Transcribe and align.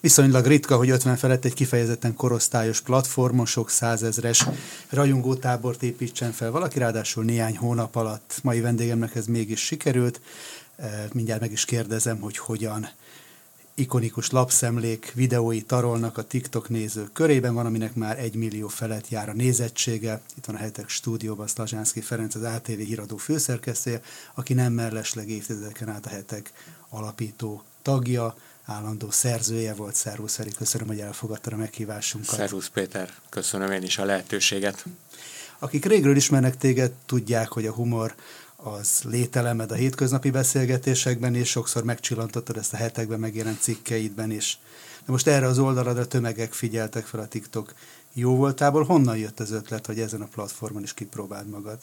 Viszonylag 0.00 0.46
ritka, 0.46 0.76
hogy 0.76 0.90
50 0.90 1.16
felett 1.16 1.44
egy 1.44 1.54
kifejezetten 1.54 2.14
korosztályos 2.14 2.80
platformon 2.80 3.46
sok 3.46 3.70
százezres 3.70 4.46
rajongótábort 4.90 5.82
építsen 5.82 6.32
fel 6.32 6.50
valaki, 6.50 6.78
ráadásul 6.78 7.24
néhány 7.24 7.56
hónap 7.56 7.96
alatt. 7.96 8.40
Mai 8.42 8.60
vendégemnek 8.60 9.14
ez 9.14 9.26
mégis 9.26 9.60
sikerült. 9.60 10.20
E, 10.76 11.08
mindjárt 11.12 11.40
meg 11.40 11.52
is 11.52 11.64
kérdezem, 11.64 12.20
hogy 12.20 12.36
hogyan 12.36 12.88
ikonikus 13.74 14.30
lapszemlék 14.30 15.12
videói 15.14 15.62
tarolnak 15.62 16.18
a 16.18 16.22
TikTok 16.22 16.68
nézők 16.68 17.12
körében, 17.12 17.54
van, 17.54 17.66
aminek 17.66 17.94
már 17.94 18.18
egy 18.18 18.34
millió 18.34 18.68
felett 18.68 19.08
jár 19.08 19.28
a 19.28 19.32
nézettsége. 19.32 20.20
Itt 20.36 20.44
van 20.44 20.56
a 20.56 20.58
hetek 20.58 20.88
stúdióban 20.88 21.46
Szlazsánszki 21.46 22.00
Ferenc, 22.00 22.34
az 22.34 22.42
ATV 22.42 22.78
híradó 22.78 23.16
főszerkesztője, 23.16 24.00
aki 24.34 24.54
nem 24.54 24.72
mellesleg 24.72 25.28
évtizedeken 25.28 25.88
át 25.88 26.06
a 26.06 26.08
hetek 26.08 26.52
alapító 26.88 27.62
tagja, 27.82 28.34
állandó 28.70 29.10
szerzője 29.10 29.74
volt. 29.74 29.94
Szervusz 29.94 30.38
Eri, 30.38 30.50
köszönöm, 30.50 30.86
hogy 30.86 31.00
elfogadta 31.00 31.50
a 31.50 31.56
meghívásunkat. 31.56 32.34
Szervusz 32.34 32.68
Péter, 32.68 33.10
köszönöm 33.28 33.72
én 33.72 33.82
is 33.82 33.98
a 33.98 34.04
lehetőséget. 34.04 34.84
Akik 35.58 35.84
régről 35.84 36.16
ismernek 36.16 36.56
téged, 36.56 36.92
tudják, 37.06 37.48
hogy 37.48 37.66
a 37.66 37.72
humor 37.72 38.14
az 38.56 39.02
lételemed 39.04 39.70
a 39.70 39.74
hétköznapi 39.74 40.30
beszélgetésekben, 40.30 41.34
és 41.34 41.48
sokszor 41.48 41.84
megcsillantottad 41.84 42.56
ezt 42.56 42.72
a 42.72 42.76
hetekben 42.76 43.20
megjelent 43.20 43.60
cikkeidben 43.60 44.30
is. 44.30 44.58
De 45.04 45.12
most 45.12 45.26
erre 45.26 45.46
az 45.46 45.58
oldaladra 45.58 46.06
tömegek 46.06 46.52
figyeltek 46.52 47.06
fel 47.06 47.20
a 47.20 47.28
TikTok 47.28 47.74
jó 48.12 48.36
voltából. 48.36 48.84
Honnan 48.84 49.16
jött 49.16 49.40
az 49.40 49.50
ötlet, 49.50 49.86
hogy 49.86 50.00
ezen 50.00 50.20
a 50.20 50.28
platformon 50.32 50.82
is 50.82 50.94
kipróbáld 50.94 51.48
magad? 51.48 51.78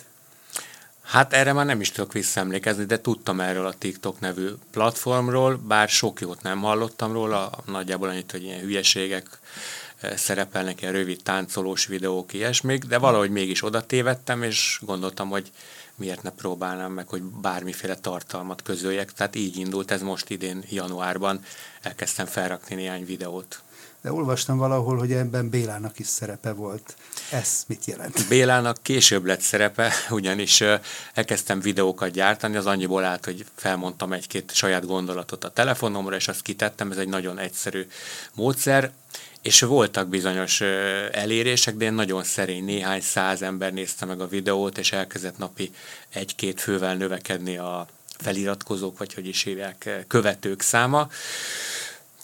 Hát 1.08 1.34
erre 1.34 1.54
már 1.54 1.66
nem 1.66 1.82
is 1.82 1.92
tudok 1.92 2.14
visszaemlékezni, 2.14 2.86
de 2.86 3.02
tudtam 3.02 3.40
erről 3.40 3.66
a 3.66 3.74
TikTok 3.78 4.20
nevű 4.20 4.50
platformról, 4.72 5.56
bár 5.56 5.90
sok 5.90 6.22
jót 6.22 6.42
nem 6.42 6.62
hallottam 6.62 7.12
róla, 7.12 7.52
nagyjából 7.66 8.10
annyit, 8.10 8.32
hogy 8.32 8.44
ilyen 8.44 8.60
hülyeségek 8.60 9.40
eh, 10.00 10.18
szerepelnek, 10.18 10.82
ilyen 10.82 10.94
rövid 10.94 11.24
táncolós 11.24 11.86
videók, 11.86 12.34
ilyesmik, 12.34 12.84
de 12.84 12.98
valahogy 12.98 13.30
mégis 13.30 13.64
oda 13.64 13.86
tévedtem, 13.86 14.44
és 14.44 14.80
gondoltam, 14.82 15.30
hogy 15.30 15.52
miért 15.96 16.24
ne 16.24 16.32
próbálnám 16.32 16.92
meg, 16.92 17.08
hogy 17.08 17.22
bármiféle 17.22 17.96
tartalmat 17.96 18.62
közöljek. 18.62 19.14
Tehát 19.14 19.36
így 19.36 19.58
indult 19.58 19.92
ez 19.92 20.02
most 20.02 20.30
idén 20.30 20.64
januárban, 20.70 21.40
elkezdtem 21.82 22.26
felrakni 22.26 22.76
néhány 22.76 23.06
videót. 23.06 23.62
De 24.08 24.14
olvastam 24.14 24.58
valahol, 24.58 24.98
hogy 24.98 25.12
ebben 25.12 25.50
Bélának 25.50 26.00
is 26.00 26.08
szerepe 26.08 26.52
volt. 26.52 26.96
Ez 27.32 27.64
mit 27.68 27.86
jelent? 27.86 28.28
Bélának 28.30 28.78
később 28.82 29.26
lett 29.26 29.40
szerepe, 29.40 29.94
ugyanis 30.10 30.64
elkezdtem 31.14 31.60
videókat 31.60 32.10
gyártani, 32.10 32.56
az 32.56 32.66
annyiból 32.66 33.04
állt, 33.04 33.26
hogy 33.26 33.46
felmondtam 33.56 34.14
egy-két 34.14 34.52
saját 34.54 34.86
gondolatot 34.86 35.44
a 35.44 35.50
telefonomra, 35.50 36.16
és 36.16 36.28
azt 36.28 36.42
kitettem, 36.42 36.92
ez 36.92 36.98
egy 36.98 37.08
nagyon 37.08 37.40
egyszerű 37.40 37.88
módszer, 38.34 38.92
és 39.42 39.62
voltak 39.62 40.08
bizonyos 40.08 40.62
elérések, 41.12 41.76
de 41.76 41.86
én 41.86 41.94
nagyon 41.94 42.24
szerény, 42.24 42.66
néhány 42.66 43.02
száz 43.02 43.42
ember 43.42 43.74
nézte 43.74 44.06
meg 44.06 44.22
a 44.22 44.28
videót, 44.28 44.78
és 44.78 44.92
elkezdett 44.92 45.38
napi 45.38 45.72
egy-két 46.10 46.62
fővel 46.62 46.96
növekedni 46.96 47.58
a 47.58 47.88
feliratkozók, 48.18 48.98
vagy 48.98 49.14
hogy 49.14 49.28
is 49.28 49.44
hívják, 49.44 50.06
követők 50.08 50.62
száma. 50.62 51.10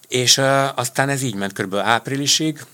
És 0.08 0.38
uh, 0.38 0.78
aztán 0.78 1.10
ez 1.10 1.22
így 1.22 1.36
ment 1.36 1.54
kb. 1.54 1.76
áprilisig, 1.76 2.66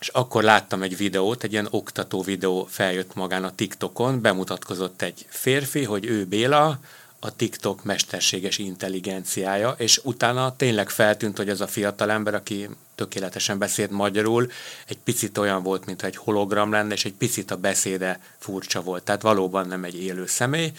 és 0.00 0.08
akkor 0.08 0.42
láttam 0.42 0.82
egy 0.82 0.96
videót, 0.96 1.44
egy 1.44 1.52
ilyen 1.52 1.68
oktató 1.70 2.22
videó 2.22 2.66
feljött 2.70 3.14
magán 3.14 3.44
a 3.44 3.54
TikTokon, 3.54 4.20
bemutatkozott 4.20 5.02
egy 5.02 5.26
férfi, 5.28 5.84
hogy 5.84 6.04
ő 6.04 6.24
Béla, 6.24 6.78
a 7.24 7.36
TikTok 7.36 7.84
mesterséges 7.84 8.58
intelligenciája, 8.58 9.74
és 9.78 10.00
utána 10.02 10.56
tényleg 10.56 10.90
feltűnt, 10.90 11.36
hogy 11.36 11.48
ez 11.48 11.60
a 11.60 11.66
fiatal 11.66 12.10
ember, 12.10 12.34
aki 12.34 12.68
tökéletesen 12.94 13.58
beszélt 13.58 13.90
magyarul, 13.90 14.50
egy 14.86 14.98
picit 14.98 15.38
olyan 15.38 15.62
volt, 15.62 15.86
mint 15.86 16.02
egy 16.02 16.16
hologram 16.16 16.70
lenne, 16.70 16.94
és 16.94 17.04
egy 17.04 17.12
picit 17.12 17.50
a 17.50 17.56
beszéde 17.56 18.20
furcsa 18.38 18.82
volt. 18.82 19.02
Tehát 19.02 19.22
valóban 19.22 19.66
nem 19.66 19.84
egy 19.84 20.02
élő 20.02 20.26
személy, 20.26 20.72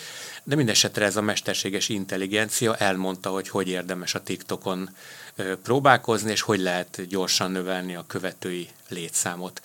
de 0.43 0.55
mindesetre 0.55 1.05
ez 1.05 1.15
a 1.15 1.21
mesterséges 1.21 1.89
intelligencia 1.89 2.75
elmondta, 2.75 3.29
hogy 3.29 3.49
hogy 3.49 3.67
érdemes 3.67 4.15
a 4.15 4.23
TikTokon 4.23 4.89
próbálkozni, 5.63 6.31
és 6.31 6.41
hogy 6.41 6.59
lehet 6.59 7.07
gyorsan 7.07 7.51
növelni 7.51 7.95
a 7.95 8.05
követői 8.07 8.69
létszámot 8.89 9.61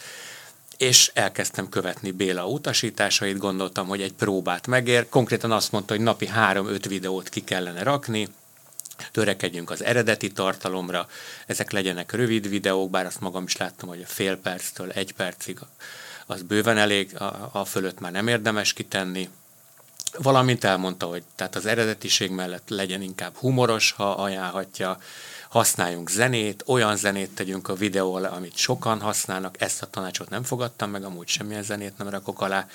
és 0.80 1.10
elkezdtem 1.14 1.68
követni 1.68 2.10
Béla 2.10 2.46
utasításait, 2.46 3.38
gondoltam, 3.38 3.86
hogy 3.86 4.02
egy 4.02 4.12
próbát 4.12 4.66
megér. 4.66 5.08
Konkrétan 5.08 5.52
azt 5.52 5.72
mondta, 5.72 5.94
hogy 5.94 6.02
napi 6.02 6.30
3-5 6.36 6.84
videót 6.88 7.28
ki 7.28 7.44
kellene 7.44 7.82
rakni, 7.82 8.28
törekedjünk 9.12 9.70
az 9.70 9.84
eredeti 9.84 10.32
tartalomra, 10.32 11.08
ezek 11.46 11.70
legyenek 11.70 12.12
rövid 12.12 12.48
videók, 12.48 12.90
bár 12.90 13.06
azt 13.06 13.20
magam 13.20 13.44
is 13.44 13.56
láttam, 13.56 13.88
hogy 13.88 14.02
a 14.02 14.06
fél 14.06 14.36
perctől 14.36 14.90
egy 14.90 15.12
percig 15.12 15.58
az 16.26 16.42
bőven 16.42 16.78
elég, 16.78 17.20
a, 17.20 17.50
a 17.52 17.64
fölött 17.64 18.00
már 18.00 18.12
nem 18.12 18.28
érdemes 18.28 18.72
kitenni. 18.72 19.28
Valamint 20.18 20.64
elmondta, 20.64 21.06
hogy 21.06 21.22
tehát 21.34 21.56
az 21.56 21.66
eredetiség 21.66 22.30
mellett 22.30 22.68
legyen 22.68 23.02
inkább 23.02 23.34
humoros, 23.36 23.92
ha 23.92 24.10
ajánlhatja, 24.10 24.98
használjunk 25.50 26.10
zenét, 26.10 26.62
olyan 26.66 26.96
zenét 26.96 27.34
tegyünk 27.34 27.68
a 27.68 27.74
videó 27.74 28.14
alá, 28.14 28.28
amit 28.28 28.56
sokan 28.56 29.00
használnak, 29.00 29.60
ezt 29.60 29.82
a 29.82 29.86
tanácsot 29.86 30.30
nem 30.30 30.42
fogadtam 30.42 30.90
meg, 30.90 31.04
amúgy 31.04 31.28
semmilyen 31.28 31.62
zenét 31.62 31.98
nem 31.98 32.08
rakok 32.08 32.40
alá, 32.40 32.66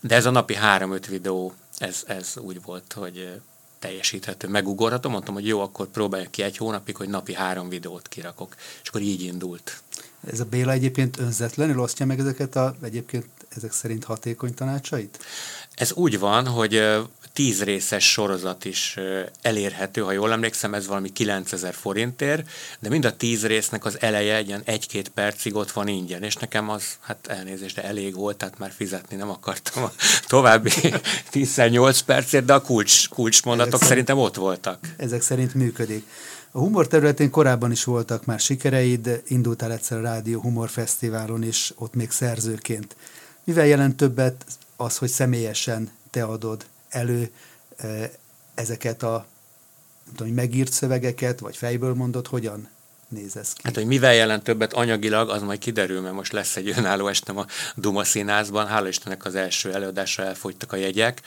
de 0.00 0.14
ez 0.14 0.26
a 0.26 0.30
napi 0.30 0.56
3-5 0.62 1.04
videó, 1.08 1.54
ez, 1.78 2.02
ez 2.06 2.36
úgy 2.36 2.62
volt, 2.62 2.92
hogy 2.92 3.40
teljesíthető, 3.78 4.48
megugorható, 4.48 5.08
mondtam, 5.08 5.34
hogy 5.34 5.46
jó, 5.46 5.60
akkor 5.60 5.86
próbáljuk 5.86 6.30
ki 6.30 6.42
egy 6.42 6.56
hónapig, 6.56 6.96
hogy 6.96 7.08
napi 7.08 7.34
három 7.34 7.68
videót 7.68 8.08
kirakok, 8.08 8.54
és 8.82 8.88
akkor 8.88 9.00
így 9.00 9.22
indult. 9.22 9.82
Ez 10.30 10.40
a 10.40 10.44
Béla 10.44 10.72
egyébként 10.72 11.18
önzetlenül 11.18 11.80
osztja 11.80 12.06
meg 12.06 12.18
ezeket 12.18 12.56
a 12.56 12.76
egyébként 12.82 13.26
ezek 13.48 13.72
szerint 13.72 14.04
hatékony 14.04 14.54
tanácsait? 14.54 15.24
Ez 15.74 15.92
úgy 15.92 16.18
van, 16.18 16.46
hogy 16.46 16.82
tíz 17.36 17.62
részes 17.62 18.10
sorozat 18.10 18.64
is 18.64 18.96
elérhető, 19.42 20.00
ha 20.00 20.12
jól 20.12 20.32
emlékszem, 20.32 20.74
ez 20.74 20.86
valami 20.86 21.12
9000 21.12 21.74
forintért, 21.74 22.48
de 22.78 22.88
mind 22.88 23.04
a 23.04 23.16
tíz 23.16 23.46
résznek 23.46 23.84
az 23.84 24.00
eleje 24.00 24.36
egy 24.36 24.46
ilyen 24.46 24.62
egy-két 24.64 25.08
percig 25.08 25.54
ott 25.54 25.70
van 25.70 25.88
ingyen, 25.88 26.22
és 26.22 26.34
nekem 26.34 26.68
az, 26.68 26.84
hát 27.00 27.26
elnézést, 27.26 27.76
de 27.76 27.84
elég 27.84 28.14
volt, 28.14 28.36
tehát 28.36 28.58
már 28.58 28.72
fizetni 28.76 29.16
nem 29.16 29.30
akartam 29.30 29.82
a 29.82 29.92
további 30.26 30.70
10-8 31.32 32.00
percért, 32.06 32.44
de 32.44 32.52
a 32.52 32.60
kulcs, 32.60 33.08
kulcsmondatok 33.08 33.74
ezek 33.74 33.88
szerintem 33.88 34.18
ott 34.18 34.36
voltak. 34.36 34.78
Ezek 34.96 35.22
szerint 35.22 35.54
működik. 35.54 36.06
A 36.50 36.58
humor 36.58 36.86
területén 36.86 37.30
korábban 37.30 37.70
is 37.70 37.84
voltak 37.84 38.24
már 38.24 38.40
sikereid, 38.40 39.22
indultál 39.26 39.72
egyszer 39.72 39.98
a 39.98 40.02
Rádió 40.02 40.40
Humor 40.40 40.68
Fesztiválon 40.68 41.42
is, 41.42 41.72
ott 41.74 41.94
még 41.94 42.10
szerzőként. 42.10 42.96
Mivel 43.44 43.66
jelent 43.66 43.96
többet 43.96 44.44
az, 44.76 44.96
hogy 44.96 45.08
személyesen 45.08 45.90
te 46.10 46.24
adod 46.24 46.66
elő 46.88 47.30
ezeket 48.54 49.02
a 49.02 49.26
tudom, 50.16 50.32
megírt 50.32 50.72
szövegeket, 50.72 51.40
vagy 51.40 51.56
fejből 51.56 51.94
mondod, 51.94 52.26
hogyan 52.26 52.68
néz 53.08 53.36
ez 53.36 53.52
ki? 53.52 53.60
Hát, 53.64 53.74
hogy 53.74 53.86
mivel 53.86 54.14
jelent 54.14 54.42
többet 54.42 54.72
anyagilag, 54.72 55.28
az 55.30 55.42
majd 55.42 55.58
kiderül, 55.58 56.00
mert 56.00 56.14
most 56.14 56.32
lesz 56.32 56.56
egy 56.56 56.74
önálló 56.76 57.08
estem 57.08 57.38
a 57.38 57.46
Duma 57.74 58.04
színházban. 58.04 58.66
Hála 58.66 58.88
Istennek 58.88 59.24
az 59.24 59.34
első 59.34 59.72
előadásra 59.72 60.24
elfogytak 60.24 60.72
a 60.72 60.76
jegyek. 60.76 61.20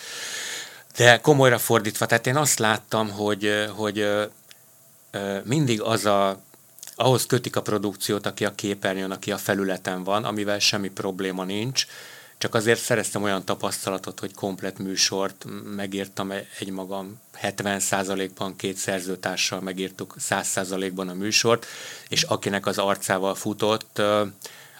De 0.97 1.19
komolyra 1.19 1.57
fordítva, 1.57 2.05
tehát 2.05 2.27
én 2.27 2.35
azt 2.35 2.59
láttam, 2.59 3.09
hogy, 3.09 3.65
hogy 3.75 4.07
mindig 5.43 5.81
az 5.81 6.05
a 6.05 6.41
ahhoz 6.95 7.25
kötik 7.25 7.55
a 7.55 7.61
produkciót, 7.61 8.25
aki 8.25 8.45
a 8.45 8.55
képernyőn, 8.55 9.11
aki 9.11 9.31
a 9.31 9.37
felületen 9.37 10.03
van, 10.03 10.23
amivel 10.23 10.59
semmi 10.59 10.89
probléma 10.89 11.43
nincs, 11.43 11.85
csak 12.39 12.55
azért 12.55 12.79
szereztem 12.79 13.23
olyan 13.23 13.45
tapasztalatot, 13.45 14.19
hogy 14.19 14.33
komplet 14.33 14.77
műsort 14.77 15.45
megírtam 15.75 16.31
egy 16.59 16.69
magam 16.69 17.19
70%-ban 17.41 18.55
két 18.55 18.77
szerzőtársal 18.77 19.61
megírtuk 19.61 20.15
100%-ban 20.29 21.09
a 21.09 21.13
műsort, 21.13 21.65
és 22.09 22.23
akinek 22.23 22.65
az 22.65 22.77
arcával 22.77 23.35
futott, 23.35 24.01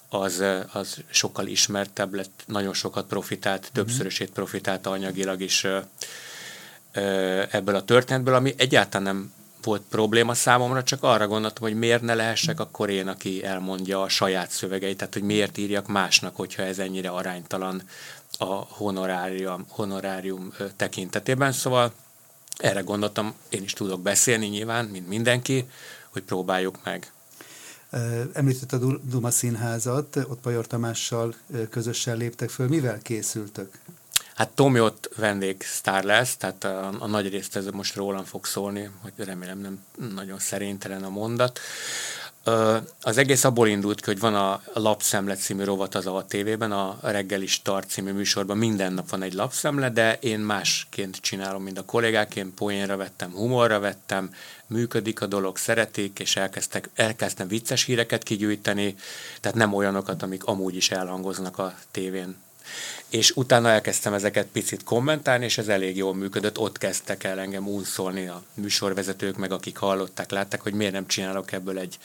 az, 0.09 0.43
az 0.73 0.97
sokkal 1.09 1.47
ismertebb 1.47 2.13
lett, 2.13 2.43
nagyon 2.45 2.73
sokat 2.73 3.07
profitált, 3.07 3.61
mhm. 3.61 3.73
többszörösét 3.73 4.31
profitált 4.31 4.85
anyagilag 4.85 5.41
is 5.41 5.67
ebből 7.51 7.75
a 7.75 7.85
történetből, 7.85 8.33
ami 8.35 8.53
egyáltalán 8.57 9.03
nem 9.03 9.33
volt 9.63 9.81
probléma 9.89 10.33
számomra, 10.33 10.83
csak 10.83 11.03
arra 11.03 11.27
gondoltam, 11.27 11.63
hogy 11.63 11.77
miért 11.77 12.01
ne 12.01 12.13
lehessek 12.13 12.59
akkor 12.59 12.89
én, 12.89 13.07
aki 13.07 13.43
elmondja 13.43 14.01
a 14.01 14.09
saját 14.09 14.51
szövegeit, 14.51 14.97
tehát 14.97 15.13
hogy 15.13 15.23
miért 15.23 15.57
írjak 15.57 15.87
másnak, 15.87 16.35
hogyha 16.35 16.63
ez 16.63 16.79
ennyire 16.79 17.09
aránytalan 17.09 17.81
a 18.37 18.53
honorárium, 18.53 19.65
honorárium 19.69 20.53
tekintetében. 20.75 21.51
Szóval 21.51 21.93
erre 22.57 22.81
gondoltam, 22.81 23.33
én 23.49 23.63
is 23.63 23.73
tudok 23.73 24.01
beszélni 24.01 24.47
nyilván, 24.47 24.85
mint 24.85 25.07
mindenki, 25.07 25.65
hogy 26.09 26.23
próbáljuk 26.23 26.79
meg. 26.83 27.11
Említett 28.33 28.71
a 28.71 28.97
Duma 29.03 29.31
Színházat, 29.31 30.15
ott 30.15 30.39
Pajor 30.39 30.67
Tamással 30.67 31.35
közösen 31.69 32.17
léptek 32.17 32.49
föl. 32.49 32.67
Mivel 32.67 32.99
készültök? 33.01 33.79
Hát 34.39 34.49
Tomi 34.49 34.79
ott 34.79 35.09
vendégsztár 35.15 36.03
lesz, 36.03 36.37
tehát 36.37 36.63
a, 36.63 36.91
a 36.99 37.07
nagy 37.07 37.29
részt 37.29 37.55
ez 37.55 37.65
most 37.65 37.95
rólam 37.95 38.23
fog 38.23 38.45
szólni, 38.45 38.89
hogy 39.01 39.13
remélem 39.25 39.59
nem 39.59 39.85
nagyon 40.13 40.39
szerénytelen 40.39 41.03
a 41.03 41.09
mondat. 41.09 41.59
Az 43.01 43.17
egész 43.17 43.43
abból 43.43 43.67
indult 43.67 43.99
ki, 43.99 44.05
hogy 44.05 44.19
van 44.19 44.35
a 44.35 44.61
Lapszemlet 44.73 45.39
című 45.39 45.63
rovat 45.63 45.95
az 45.95 46.05
a 46.05 46.25
tévében, 46.27 46.71
a 46.71 46.97
reggeli 47.01 47.45
start 47.45 47.89
című 47.89 48.11
műsorban 48.11 48.57
minden 48.57 48.93
nap 48.93 49.09
van 49.09 49.21
egy 49.21 49.33
lapszemle, 49.33 49.89
de 49.89 50.17
én 50.19 50.39
másként 50.39 51.15
csinálom, 51.15 51.63
mint 51.63 51.77
a 51.77 51.85
kollégák, 51.85 52.35
én 52.35 52.53
poénra 52.53 52.97
vettem, 52.97 53.31
humorra 53.31 53.79
vettem, 53.79 54.33
működik 54.67 55.21
a 55.21 55.25
dolog, 55.25 55.57
szeretik, 55.57 56.19
és 56.19 56.35
elkezdtek, 56.35 56.89
elkezdtem 56.93 57.47
vicces 57.47 57.83
híreket 57.83 58.23
kigyűjteni, 58.23 58.95
tehát 59.41 59.57
nem 59.57 59.73
olyanokat, 59.73 60.23
amik 60.23 60.43
amúgy 60.43 60.75
is 60.75 60.91
elhangoznak 60.91 61.57
a 61.57 61.73
tévén 61.91 62.47
és 63.09 63.31
utána 63.35 63.69
elkezdtem 63.69 64.13
ezeket 64.13 64.47
picit 64.47 64.83
kommentálni, 64.83 65.45
és 65.45 65.57
ez 65.57 65.67
elég 65.67 65.97
jól 65.97 66.15
működött. 66.15 66.57
Ott 66.57 66.77
kezdtek 66.77 67.23
el 67.23 67.39
engem 67.39 67.67
unszolni 67.67 68.27
a 68.27 68.43
műsorvezetők, 68.53 69.37
meg 69.37 69.51
akik 69.51 69.77
hallották, 69.77 70.31
látták, 70.31 70.61
hogy 70.61 70.73
miért 70.73 70.93
nem 70.93 71.07
csinálok 71.07 71.51
ebből 71.51 71.79
egy, 71.79 71.97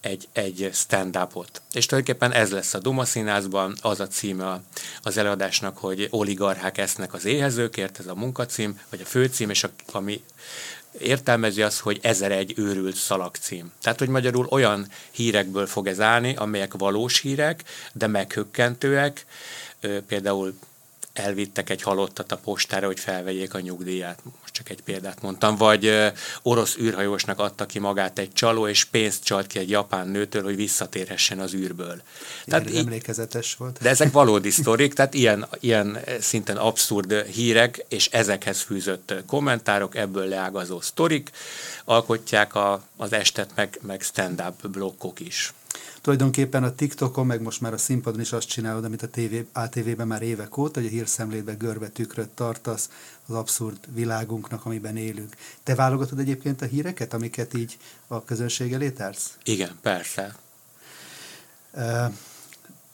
egy, 0.00 0.28
egy 0.32 0.70
stand-upot. 0.72 1.62
És 1.72 1.86
tulajdonképpen 1.86 2.32
ez 2.32 2.50
lesz 2.50 2.74
a 2.74 2.78
Duma 2.78 3.04
színházban, 3.04 3.76
az 3.80 4.00
a 4.00 4.08
címe 4.08 4.60
az 5.02 5.16
előadásnak, 5.16 5.78
hogy 5.78 6.06
oligarchák 6.10 6.78
esznek 6.78 7.12
az 7.12 7.24
éhezőkért, 7.24 7.98
ez 7.98 8.06
a 8.06 8.14
munkacím, 8.14 8.80
vagy 8.88 9.00
a 9.00 9.06
főcím, 9.06 9.50
és 9.50 9.64
a, 9.64 9.70
ami 9.92 10.22
értelmezi 10.98 11.62
azt, 11.62 11.78
hogy 11.78 11.98
ezer 12.02 12.32
egy 12.32 12.52
őrült 12.56 12.96
szalagcím. 12.96 13.72
Tehát, 13.82 13.98
hogy 13.98 14.08
magyarul 14.08 14.46
olyan 14.46 14.86
hírekből 15.10 15.66
fog 15.66 15.86
ez 15.86 16.00
állni, 16.00 16.34
amelyek 16.36 16.74
valós 16.74 17.20
hírek, 17.20 17.64
de 17.92 18.06
meghökkentőek, 18.06 19.26
például 20.06 20.54
elvittek 21.12 21.70
egy 21.70 21.82
halottat 21.82 22.32
a 22.32 22.36
postára, 22.36 22.86
hogy 22.86 23.00
felvegyék 23.00 23.54
a 23.54 23.60
nyugdíját. 23.60 24.18
Most 24.40 24.52
csak 24.52 24.70
egy 24.70 24.82
példát 24.82 25.22
mondtam. 25.22 25.56
Vagy 25.56 26.12
orosz 26.42 26.76
űrhajósnak 26.76 27.38
adta 27.38 27.66
ki 27.66 27.78
magát 27.78 28.18
egy 28.18 28.32
csaló, 28.32 28.68
és 28.68 28.84
pénzt 28.84 29.24
csalt 29.24 29.46
ki 29.46 29.58
egy 29.58 29.70
japán 29.70 30.08
nőtől, 30.08 30.42
hogy 30.42 30.56
visszatérhessen 30.56 31.38
az 31.38 31.54
űrből. 31.54 32.02
Tehát 32.44 32.74
emlékezetes 32.74 33.54
volt. 33.54 33.78
De 33.80 33.88
ezek 33.88 34.12
valódi 34.12 34.50
sztorik, 34.50 34.94
tehát 34.94 35.14
ilyen, 35.14 35.46
ilyen 35.60 35.98
szinten 36.20 36.56
abszurd 36.56 37.12
hírek, 37.12 37.84
és 37.88 38.06
ezekhez 38.06 38.60
fűzött 38.60 39.14
kommentárok, 39.26 39.96
ebből 39.96 40.28
leágazó 40.28 40.80
sztorik 40.80 41.30
alkotják 41.84 42.54
a, 42.54 42.82
az 42.96 43.12
estet, 43.12 43.50
meg, 43.54 43.78
meg 43.82 44.02
stand-up 44.02 44.68
blokkok 44.68 45.20
is 45.20 45.52
tulajdonképpen 46.00 46.62
a 46.62 46.74
TikTokon, 46.74 47.26
meg 47.26 47.40
most 47.40 47.60
már 47.60 47.72
a 47.72 47.78
színpadon 47.78 48.20
is 48.20 48.32
azt 48.32 48.48
csinálod, 48.48 48.84
amit 48.84 49.02
a 49.02 49.08
TV, 49.08 49.34
ATV-ben 49.52 50.06
már 50.06 50.22
évek 50.22 50.56
óta, 50.56 50.80
hogy 50.80 50.88
a 50.88 50.92
hírszemlétbe 50.92 51.54
görbe 51.54 51.88
tükröt 51.88 52.28
tartasz 52.28 52.90
az 53.26 53.34
abszurd 53.34 53.78
világunknak, 53.94 54.64
amiben 54.64 54.96
élünk. 54.96 55.36
Te 55.62 55.74
válogatod 55.74 56.18
egyébként 56.18 56.62
a 56.62 56.66
híreket, 56.66 57.14
amiket 57.14 57.54
így 57.54 57.78
a 58.06 58.24
közönség 58.24 58.72
elé 58.72 58.90
társz? 58.90 59.36
Igen, 59.44 59.78
persze. 59.82 60.36
Uh, 61.72 62.12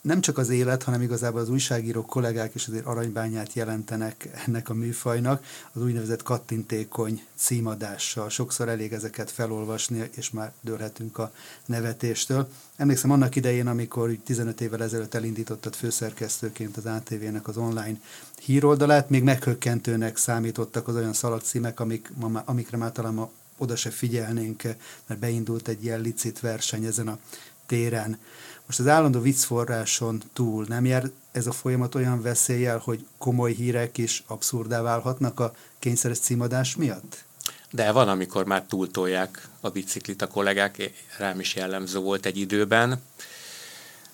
nem 0.07 0.21
csak 0.21 0.39
az 0.39 0.49
élet, 0.49 0.83
hanem 0.83 1.03
igazából 1.03 1.41
az 1.41 1.49
újságírók 1.49 2.07
kollégák 2.07 2.55
is 2.55 2.67
azért 2.67 2.87
aranybányát 2.87 3.53
jelentenek 3.53 4.29
ennek 4.47 4.69
a 4.69 4.75
műfajnak, 4.75 5.45
az 5.73 5.83
úgynevezett 5.83 6.23
kattintékony 6.23 7.25
címadással. 7.37 8.29
Sokszor 8.29 8.69
elég 8.69 8.93
ezeket 8.93 9.31
felolvasni, 9.31 10.11
és 10.17 10.31
már 10.31 10.53
dőlhetünk 10.61 11.19
a 11.19 11.33
nevetéstől. 11.65 12.49
Emlékszem 12.77 13.11
annak 13.11 13.37
idején, 13.37 13.67
amikor 13.67 14.17
15 14.25 14.61
évvel 14.61 14.83
ezelőtt 14.83 15.15
elindítottad 15.15 15.75
főszerkesztőként 15.75 16.77
az 16.77 16.87
ATV-nek 16.87 17.49
az 17.49 17.57
online 17.57 17.99
híroldalát, 18.43 19.11
még 19.11 19.23
meghökkentőnek 19.23 20.17
számítottak 20.17 20.89
az 20.89 20.95
olyan 20.95 21.13
szalagcímek, 21.13 21.81
amik, 21.81 22.13
amikre 22.45 22.77
már 22.77 22.93
talán 22.93 23.29
oda 23.57 23.77
se 23.77 23.91
figyelnénk, 23.91 24.63
mert 25.07 25.21
beindult 25.21 25.69
egy 25.69 25.85
ilyen 25.85 26.01
licit 26.01 26.41
verseny 26.41 26.85
ezen 26.85 27.09
a 27.09 27.19
téren. 27.67 28.19
Most 28.67 28.79
az 28.79 28.87
állandó 28.87 29.21
viccforráson 29.21 30.23
túl 30.33 30.65
nem 30.69 30.85
jár 30.85 31.11
ez 31.33 31.47
a 31.47 31.53
folyamat 31.53 31.95
olyan 31.95 32.23
veszéllyel, 32.23 32.79
hogy 32.79 33.07
komoly 33.19 33.53
hírek 33.53 33.99
is 33.99 34.23
abszurdá 34.27 34.83
válhatnak 34.83 35.41
a 35.41 35.55
kényszeres 35.79 36.19
címadás 36.19 36.77
miatt? 36.77 37.25
De 37.71 37.93
van, 37.93 38.09
amikor 38.09 38.45
már 38.45 38.63
túltolják 38.63 39.49
a 39.61 39.71
biciklit 39.71 40.23
a 40.23 40.27
kollégák, 40.27 40.93
rám 41.19 41.41
is 41.41 41.55
jellemző 41.55 41.99
volt 41.99 42.27
egy 42.27 42.39
időben. 42.39 43.03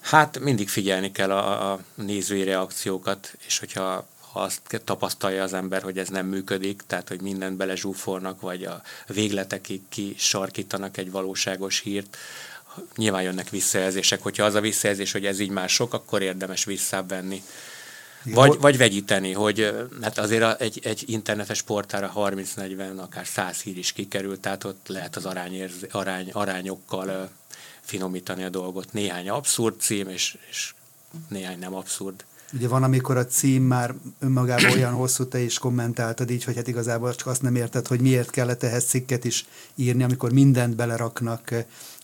Hát 0.01 0.39
mindig 0.39 0.69
figyelni 0.69 1.13
kell 1.13 1.31
a, 1.31 1.73
a 1.73 1.81
nézői 1.95 2.45
reakciókat, 2.45 3.37
és 3.47 3.59
hogyha 3.59 4.07
ha 4.33 4.41
azt 4.41 4.83
tapasztalja 4.85 5.43
az 5.43 5.53
ember, 5.53 5.83
hogy 5.83 5.99
ez 5.99 6.09
nem 6.09 6.27
működik, 6.27 6.83
tehát 6.87 7.09
hogy 7.09 7.21
mindent 7.21 7.57
belezsúfolnak, 7.57 8.41
vagy 8.41 8.65
a 8.65 8.83
végletekig 9.07 9.83
kisarkítanak 9.89 10.97
egy 10.97 11.11
valóságos 11.11 11.81
hírt, 11.81 12.17
nyilván 12.97 13.23
jönnek 13.23 13.49
visszajelzések, 13.49 14.23
hogyha 14.23 14.45
az 14.45 14.55
a 14.55 14.61
visszajelzés, 14.61 15.13
hogy 15.13 15.27
ez 15.27 15.39
így 15.39 15.51
már 15.51 15.69
sok, 15.69 15.95
akkor 15.95 16.23
érdemes 16.23 16.65
visszavenni. 16.65 17.43
Vagy, 18.25 18.59
vagy 18.61 18.77
vegyíteni, 18.77 19.33
hogy 19.33 19.89
hát 20.03 20.19
azért 20.19 20.61
egy, 20.61 20.81
egy 20.83 21.05
internetes 21.07 21.63
portára 21.63 22.13
30-40, 22.17 22.97
akár 22.97 23.27
100 23.27 23.61
hír 23.61 23.79
is 23.79 23.93
kikerült, 23.93 24.41
tehát 24.41 24.65
ott 24.65 24.87
lehet 24.89 25.17
az 25.17 25.25
arányérz, 25.25 25.75
arány, 25.91 26.31
arányokkal 26.33 27.31
finomítani 27.81 28.45
a 28.45 28.49
dolgot. 28.49 28.93
Néhány 28.93 29.29
abszurd 29.29 29.81
cím, 29.81 30.09
és, 30.09 30.39
és 30.51 30.75
néhány 31.29 31.59
nem 31.59 31.75
abszurd. 31.75 32.25
Ugye 32.53 32.69
van, 32.69 32.83
amikor 32.83 33.17
a 33.17 33.27
cím 33.27 33.63
már 33.63 33.95
önmagában 34.19 34.71
olyan 34.71 34.93
hosszú, 34.93 35.27
te 35.27 35.39
is 35.39 35.59
kommentáltad 35.59 36.31
így, 36.31 36.45
hogy 36.45 36.57
hát 36.57 36.69
igazából 36.69 37.15
csak 37.15 37.27
azt 37.27 37.43
nem 37.43 37.55
érted, 37.55 37.87
hogy 37.87 38.01
miért 38.01 38.31
kellett 38.31 38.63
ehhez 38.63 38.85
cikket 38.85 39.25
is 39.25 39.47
írni, 39.75 40.03
amikor 40.03 40.33
mindent 40.33 40.77
beleraknak 40.77 41.55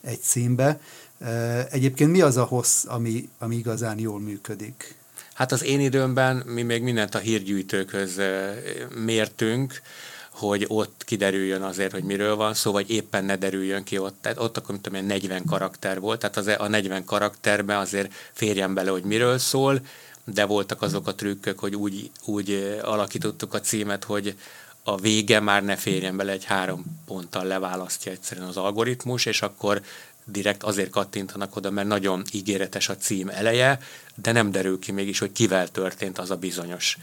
egy 0.03 0.21
címbe. 0.21 0.81
Egyébként 1.71 2.11
mi 2.11 2.21
az 2.21 2.37
a 2.37 2.45
hossz, 2.45 2.85
ami, 2.85 3.29
ami 3.39 3.57
igazán 3.57 3.99
jól 3.99 4.21
működik? 4.21 4.95
Hát 5.35 5.53
az 5.53 5.65
én 5.65 5.81
időmben 5.81 6.37
mi 6.37 6.63
még 6.63 6.83
mindent 6.83 7.15
a 7.15 7.19
hírgyűjtőkhöz 7.19 8.21
mértünk, 9.05 9.83
hogy 10.31 10.65
ott 10.69 11.03
kiderüljön 11.05 11.63
azért, 11.63 11.93
hogy 11.93 12.03
miről 12.03 12.37
van 12.37 12.55
szó, 12.55 12.73
vagy 12.73 12.91
éppen 12.91 13.25
ne 13.25 13.37
derüljön 13.37 13.85
ki 13.85 13.99
ott. 13.99 14.17
Tehát 14.21 14.39
ott 14.39 14.57
akkor, 14.57 14.79
mint 14.91 15.07
40 15.07 15.45
karakter 15.45 16.01
volt, 16.01 16.19
tehát 16.19 16.37
az, 16.37 16.47
a 16.59 16.69
40 16.69 17.05
karakterben 17.05 17.79
azért 17.79 18.13
férjen 18.33 18.75
bele, 18.75 18.91
hogy 18.91 19.03
miről 19.03 19.39
szól, 19.39 19.81
de 20.25 20.45
voltak 20.45 20.83
azok 20.83 21.07
a 21.07 21.15
trükkök, 21.15 21.59
hogy 21.59 21.75
úgy, 21.77 22.11
úgy 22.25 22.79
alakítottuk 22.83 23.55
a 23.55 23.61
címet, 23.61 24.05
hogy 24.05 24.37
a 24.89 24.97
vége 24.97 25.41
már 25.41 25.65
ne 25.65 25.77
férjen 25.77 26.17
bele, 26.17 26.33
egy 26.33 26.45
három 26.45 26.85
ponttal 27.07 27.45
leválasztja 27.45 28.13
egyszerűen 28.13 28.47
az 28.47 28.57
algoritmus, 28.57 29.27
és 29.27 29.43
akkor 29.43 29.83
direkt 30.25 30.63
azért 30.63 30.91
kattintanak 30.91 31.57
oda, 31.57 31.71
mert 31.71 31.89
nagyon 31.89 32.23
ígéretes 32.33 32.89
a 32.89 32.97
cím 32.97 33.29
eleje, 33.29 33.79
de 34.15 34.33
nem 34.33 34.51
derül 34.51 34.79
ki 34.79 34.93
mégis, 34.93 35.19
hogy 35.19 35.33
kivel 35.33 35.69
történt 35.69 36.19
az 36.19 36.31
a 36.31 36.37
bizonyos 36.37 36.99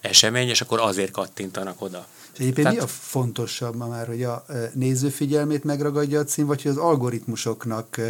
esemény, 0.00 0.48
és 0.48 0.60
akkor 0.60 0.80
azért 0.80 1.10
kattintanak 1.10 1.82
oda. 1.82 2.06
Egyébként 2.32 2.66
Tehát... 2.66 2.72
mi 2.72 2.84
a 2.84 2.86
fontosabb 2.86 3.74
ma 3.74 3.86
már, 3.86 4.06
hogy 4.06 4.22
a 4.22 4.44
néző 4.72 5.08
figyelmét 5.08 5.64
megragadja 5.64 6.20
a 6.20 6.24
cím, 6.24 6.46
vagy 6.46 6.62
hogy 6.62 6.70
az 6.70 6.76
algoritmusoknak 6.76 8.00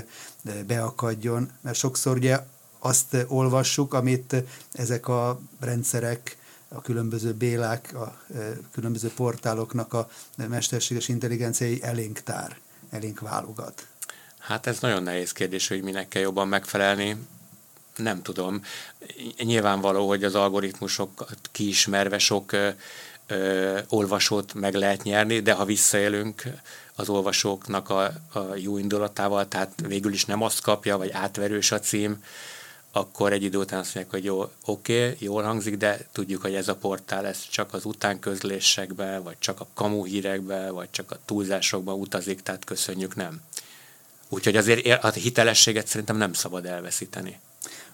beakadjon? 0.67 1.50
Mert 1.61 1.76
sokszor 1.76 2.17
ugye 2.17 2.38
azt 2.79 3.17
olvassuk, 3.29 3.95
amit 3.95 4.35
ezek 4.73 5.09
a 5.09 5.41
rendszerek 5.61 6.37
a 6.69 6.81
különböző 6.83 7.33
bélák, 7.33 7.95
a 7.95 8.21
különböző 8.73 9.11
portáloknak 9.17 9.93
a 9.93 10.09
mesterséges 10.49 11.09
intelligenciai 11.09 11.83
elénk 11.83 12.21
tár, 12.21 12.57
elénk 12.91 13.21
válogat? 13.21 13.87
Hát 14.39 14.67
ez 14.67 14.81
nagyon 14.81 15.03
nehéz 15.03 15.33
kérdés, 15.33 15.69
hogy 15.69 15.83
minek 15.83 16.09
kell 16.09 16.23
jobban 16.23 16.49
megfelelni. 16.49 17.17
Nem 17.97 18.23
tudom. 18.23 18.63
Nyilvánvaló, 19.39 20.09
hogy 20.09 20.25
az 20.25 20.35
algoritmusokat 20.35 21.39
kiismerve 21.53 22.19
sok 22.19 22.53
ö, 22.53 22.69
ö, 23.27 23.79
olvasót 23.89 24.55
meg 24.55 24.75
lehet 24.75 25.03
nyerni, 25.03 25.41
de 25.41 25.53
ha 25.53 25.65
visszaélünk 25.65 26.43
az 26.95 27.09
olvasóknak 27.09 27.91
a, 27.91 28.03
a 28.33 28.55
jó 28.55 28.79
indulatával, 28.79 29.49
tehát 29.49 29.73
végül 29.87 30.13
is 30.13 30.25
nem 30.25 30.43
azt 30.43 30.61
kapja, 30.61 30.97
vagy 30.97 31.11
átverős 31.11 31.73
a 31.73 31.81
cím, 31.81 32.25
akkor 32.97 33.33
egy 33.33 33.43
idő 33.43 33.59
után 33.59 33.79
azt 33.79 33.95
mondják, 33.95 34.15
hogy 34.15 34.25
jó, 34.25 34.50
oké, 34.65 35.05
okay, 35.05 35.17
jól 35.19 35.43
hangzik, 35.43 35.76
de 35.76 36.09
tudjuk, 36.12 36.43
hogy 36.43 36.55
ez 36.55 36.69
a 36.69 36.76
portál 36.76 37.26
ez 37.26 37.49
csak 37.49 37.75
az 37.75 37.85
utánközlésekbe, 37.85 39.19
vagy 39.19 39.37
csak 39.38 39.61
a 39.61 39.67
kamu 39.75 40.05
hírekbe, 40.05 40.71
vagy 40.71 40.91
csak 40.91 41.11
a 41.11 41.19
túlzásokba 41.25 41.95
utazik, 41.95 42.43
tehát 42.43 42.65
köszönjük, 42.65 43.15
nem. 43.15 43.41
Úgyhogy 44.29 44.57
azért 44.57 45.05
a 45.05 45.11
hitelességet 45.11 45.87
szerintem 45.87 46.17
nem 46.17 46.33
szabad 46.33 46.67
elveszíteni. 46.67 47.41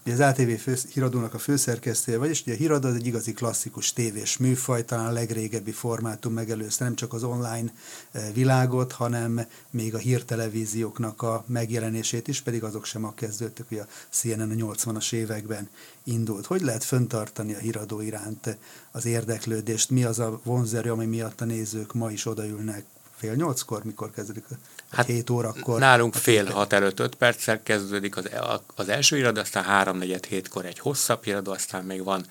Ugye 0.04 0.14
az 0.14 0.20
ATV 0.20 0.50
fő, 0.50 0.76
híradónak 0.92 1.34
a 1.34 1.38
főszerkesztője 1.38 2.18
vagy, 2.18 2.28
és 2.28 2.42
ugye 2.42 2.52
a 2.52 2.56
híradó 2.56 2.88
az 2.88 2.94
egy 2.94 3.06
igazi 3.06 3.32
klasszikus 3.32 3.92
tévés 3.92 4.36
műfaj, 4.36 4.84
talán 4.84 5.06
a 5.06 5.12
legrégebbi 5.12 5.70
formátum 5.70 6.32
megelőzte 6.32 6.84
nem 6.84 6.94
csak 6.94 7.12
az 7.12 7.22
online 7.22 7.72
e, 8.12 8.32
világot, 8.32 8.92
hanem 8.92 9.46
még 9.70 9.94
a 9.94 9.98
hírtelevízióknak 9.98 11.22
a 11.22 11.44
megjelenését 11.46 12.28
is, 12.28 12.40
pedig 12.40 12.62
azok 12.62 12.84
sem 12.84 13.04
a 13.04 13.14
kezdődtek, 13.14 13.68
hogy 13.68 13.78
a 13.78 13.86
CNN 14.10 14.50
a 14.50 14.72
80-as 14.74 15.12
években 15.12 15.68
indult. 16.04 16.46
Hogy 16.46 16.60
lehet 16.60 16.84
föntartani 16.84 17.54
a 17.54 17.58
híradó 17.58 18.00
iránt 18.00 18.56
az 18.90 19.04
érdeklődést? 19.04 19.90
Mi 19.90 20.04
az 20.04 20.18
a 20.18 20.40
vonzerő, 20.44 20.90
ami 20.90 21.06
miatt 21.06 21.40
a 21.40 21.44
nézők 21.44 21.94
ma 21.94 22.10
is 22.10 22.26
odaülnek 22.26 22.84
fél 23.22 23.34
nyolckor, 23.34 23.84
mikor 23.84 24.10
kezdődik? 24.10 24.44
Hát 24.90 25.06
7 25.06 25.30
órakor. 25.30 25.78
Nálunk 25.78 26.14
fél 26.14 26.44
hat 26.44 26.72
előtt 26.72 26.98
5 26.98 27.14
perccel 27.14 27.62
kezdődik 27.62 28.16
az, 28.16 28.28
az 28.74 28.88
első 28.88 29.16
iradó, 29.16 29.40
aztán 29.40 29.64
3 29.64 29.98
4 29.98 30.26
hétkor 30.26 30.64
egy 30.64 30.78
hosszabb 30.78 31.26
iradó, 31.26 31.52
aztán 31.52 31.84
még 31.84 32.04
van 32.04 32.26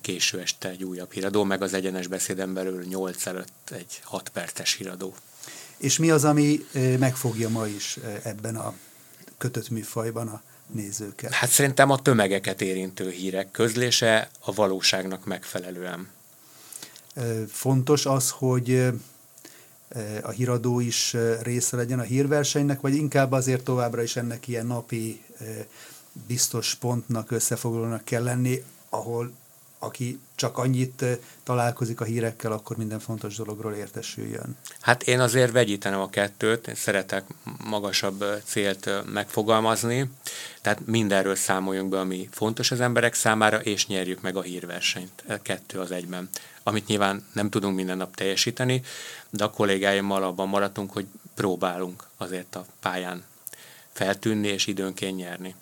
késő 0.00 0.40
este 0.40 0.68
egy 0.68 0.84
újabb 0.84 1.12
híradó, 1.12 1.44
meg 1.44 1.62
az 1.62 1.74
egyenes 1.74 2.06
beszéden 2.06 2.54
belül 2.54 2.84
8 2.84 3.26
előtt 3.26 3.70
egy 3.70 4.00
6 4.02 4.28
perces 4.28 4.74
híradó. 4.74 5.14
És 5.76 5.98
mi 5.98 6.10
az, 6.10 6.24
ami 6.24 6.66
megfogja 6.98 7.48
ma 7.48 7.66
is 7.66 7.98
ebben 8.22 8.56
a 8.56 8.74
kötött 9.38 9.68
műfajban 9.68 10.28
a 10.28 10.42
nézőket? 10.66 11.32
Hát 11.32 11.50
szerintem 11.50 11.90
a 11.90 12.02
tömegeket 12.02 12.60
érintő 12.60 13.10
hírek 13.10 13.50
közlése 13.50 14.30
a 14.40 14.52
valóságnak 14.52 15.24
megfelelően. 15.24 16.08
Fontos 17.48 18.06
az, 18.06 18.30
hogy 18.30 18.92
a 20.22 20.30
híradó 20.30 20.80
is 20.80 21.16
része 21.42 21.76
legyen 21.76 21.98
a 21.98 22.02
hírversenynek, 22.02 22.80
vagy 22.80 22.94
inkább 22.94 23.32
azért 23.32 23.64
továbbra 23.64 24.02
is 24.02 24.16
ennek 24.16 24.48
ilyen 24.48 24.66
napi 24.66 25.22
biztos 26.26 26.74
pontnak, 26.74 27.30
összefoglalónak 27.30 28.04
kell 28.04 28.22
lenni, 28.22 28.62
ahol 28.88 29.32
aki 29.78 30.20
csak 30.34 30.58
annyit 30.58 31.04
találkozik 31.42 32.00
a 32.00 32.04
hírekkel, 32.04 32.52
akkor 32.52 32.76
minden 32.76 32.98
fontos 32.98 33.36
dologról 33.36 33.74
értesüljön. 33.74 34.56
Hát 34.80 35.02
én 35.02 35.20
azért 35.20 35.52
vegyítenem 35.52 36.00
a 36.00 36.10
kettőt, 36.10 36.68
én 36.68 36.74
szeretek 36.74 37.24
magasabb 37.64 38.24
célt 38.44 38.90
megfogalmazni, 39.12 40.10
tehát 40.62 40.86
mindenről 40.86 41.34
számoljunk 41.34 41.88
be, 41.88 41.98
ami 41.98 42.28
fontos 42.32 42.70
az 42.70 42.80
emberek 42.80 43.14
számára, 43.14 43.60
és 43.60 43.86
nyerjük 43.86 44.20
meg 44.20 44.36
a 44.36 44.42
hírversenyt. 44.42 45.24
Kettő 45.42 45.78
az 45.78 45.90
egyben. 45.90 46.28
Amit 46.62 46.86
nyilván 46.86 47.26
nem 47.32 47.50
tudunk 47.50 47.76
minden 47.76 47.96
nap 47.96 48.16
teljesíteni, 48.16 48.82
de 49.30 49.44
a 49.44 49.50
kollégáimmal 49.50 50.22
abban 50.22 50.48
maradtunk, 50.48 50.92
hogy 50.92 51.06
próbálunk 51.34 52.04
azért 52.16 52.54
a 52.54 52.66
pályán 52.80 53.24
feltűnni 53.92 54.48
és 54.48 54.66
időnként 54.66 55.16
nyerni. 55.16 55.54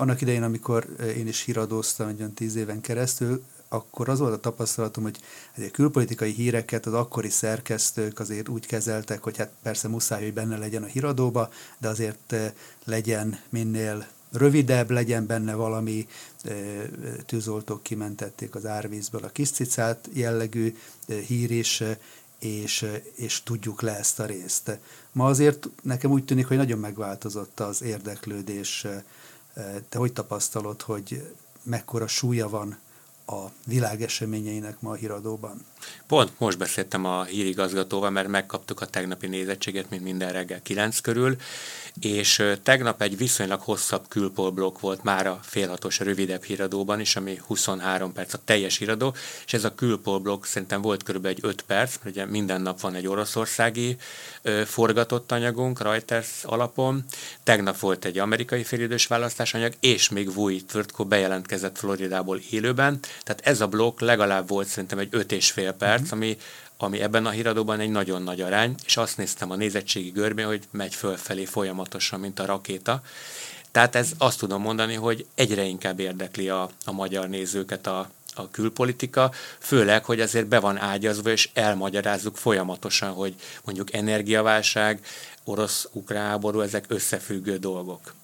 Annak 0.00 0.20
idején, 0.20 0.42
amikor 0.42 0.86
én 1.16 1.26
is 1.26 1.40
híradóztam 1.40 2.08
egy 2.08 2.18
olyan 2.18 2.32
tíz 2.32 2.56
éven 2.56 2.80
keresztül, 2.80 3.42
akkor 3.68 4.08
az 4.08 4.18
volt 4.18 4.32
a 4.32 4.40
tapasztalatom, 4.40 5.02
hogy 5.02 5.18
egy 5.54 5.70
külpolitikai 5.70 6.32
híreket 6.32 6.86
az 6.86 6.92
akkori 6.92 7.28
szerkesztők 7.28 8.20
azért 8.20 8.48
úgy 8.48 8.66
kezeltek, 8.66 9.22
hogy 9.22 9.36
hát 9.36 9.50
persze 9.62 9.88
muszáj, 9.88 10.22
hogy 10.22 10.32
benne 10.32 10.56
legyen 10.56 10.82
a 10.82 10.86
híradóba, 10.86 11.50
de 11.78 11.88
azért 11.88 12.34
legyen 12.84 13.40
minél 13.48 14.06
rövidebb, 14.32 14.90
legyen 14.90 15.26
benne 15.26 15.54
valami, 15.54 16.06
tűzoltók 17.26 17.82
kimentették 17.82 18.54
az 18.54 18.66
árvízből 18.66 19.24
a 19.24 19.28
kis 19.28 19.50
cicát 19.50 20.08
jellegű 20.12 20.76
hír 21.26 21.50
is, 21.50 21.82
és, 22.38 22.86
és 23.14 23.42
tudjuk 23.42 23.82
le 23.82 23.98
ezt 23.98 24.20
a 24.20 24.26
részt. 24.26 24.78
Ma 25.12 25.26
azért 25.26 25.68
nekem 25.82 26.10
úgy 26.10 26.24
tűnik, 26.24 26.46
hogy 26.46 26.56
nagyon 26.56 26.78
megváltozott 26.78 27.60
az 27.60 27.82
érdeklődés. 27.82 28.86
Te 29.88 29.98
hogy 29.98 30.12
tapasztalod, 30.12 30.82
hogy 30.82 31.34
mekkora 31.62 32.06
súlya 32.06 32.48
van 32.48 32.78
a 33.26 33.46
világ 33.66 34.00
ma 34.80 34.90
a 34.90 34.94
híradóban. 34.94 35.64
Pont 36.06 36.30
most 36.38 36.58
beszéltem 36.58 37.04
a 37.04 37.24
hírigazgatóval, 37.24 38.10
mert 38.10 38.28
megkaptuk 38.28 38.80
a 38.80 38.86
tegnapi 38.86 39.26
nézettséget, 39.26 39.90
mint 39.90 40.02
minden 40.02 40.32
reggel 40.32 40.62
9 40.62 41.00
körül, 41.00 41.36
és 42.00 42.42
tegnap 42.62 43.02
egy 43.02 43.16
viszonylag 43.16 43.60
hosszabb 43.60 44.04
külpolblokk 44.08 44.80
volt 44.80 45.02
már 45.02 45.26
a 45.26 45.40
félhatos 45.42 45.98
rövidebb 45.98 46.42
híradóban 46.42 47.00
is, 47.00 47.16
ami 47.16 47.40
23 47.46 48.12
perc 48.12 48.34
a 48.34 48.38
teljes 48.44 48.78
híradó, 48.78 49.14
és 49.46 49.52
ez 49.52 49.64
a 49.64 49.74
külpolblokk 49.74 50.44
szerintem 50.44 50.80
volt 50.80 51.02
körülbelül 51.02 51.36
egy 51.36 51.50
5 51.50 51.62
perc, 51.62 51.96
mert 51.96 52.16
ugye 52.16 52.26
minden 52.26 52.62
nap 52.62 52.80
van 52.80 52.94
egy 52.94 53.06
oroszországi 53.06 53.96
ö, 54.42 54.62
forgatott 54.64 55.32
anyagunk 55.32 55.82
Reuters 55.82 56.44
alapon, 56.44 57.04
tegnap 57.42 57.78
volt 57.78 58.04
egy 58.04 58.18
amerikai 58.18 58.64
félidős 58.64 59.06
választásanyag, 59.06 59.72
és 59.80 60.08
még 60.08 60.32
Vui 60.34 60.64
Tvörtko 60.64 61.04
bejelentkezett 61.04 61.78
Floridából 61.78 62.40
élőben, 62.50 62.98
tehát 63.22 63.40
ez 63.44 63.60
a 63.60 63.66
blokk 63.66 64.00
legalább 64.00 64.48
volt 64.48 64.68
szerintem 64.68 64.98
egy 64.98 65.08
5 65.10 65.32
és 65.32 65.50
fél 65.50 65.69
perc, 65.72 66.00
mm-hmm. 66.00 66.10
ami 66.12 66.36
ami 66.82 67.00
ebben 67.00 67.26
a 67.26 67.30
híradóban 67.30 67.80
egy 67.80 67.90
nagyon 67.90 68.22
nagy 68.22 68.40
arány, 68.40 68.74
és 68.84 68.96
azt 68.96 69.16
néztem 69.16 69.50
a 69.50 69.56
nézettségi 69.56 70.10
görbén, 70.10 70.46
hogy 70.46 70.62
megy 70.70 70.94
fölfelé 70.94 71.44
folyamatosan, 71.44 72.20
mint 72.20 72.38
a 72.38 72.46
rakéta. 72.46 73.02
Tehát 73.70 73.94
ez 73.94 74.10
azt 74.18 74.38
tudom 74.38 74.62
mondani, 74.62 74.94
hogy 74.94 75.26
egyre 75.34 75.62
inkább 75.62 75.98
érdekli 76.00 76.48
a, 76.48 76.70
a 76.84 76.92
magyar 76.92 77.28
nézőket 77.28 77.86
a, 77.86 78.10
a 78.34 78.50
külpolitika, 78.50 79.32
főleg, 79.58 80.04
hogy 80.04 80.20
azért 80.20 80.46
be 80.46 80.60
van 80.60 80.78
ágyazva, 80.78 81.30
és 81.30 81.50
elmagyarázzuk 81.54 82.36
folyamatosan, 82.36 83.12
hogy 83.12 83.34
mondjuk 83.64 83.92
energiaválság, 83.92 85.00
orosz-ukrán 85.44 86.26
háború, 86.26 86.60
ezek 86.60 86.84
összefüggő 86.88 87.56
dolgok. 87.56 88.14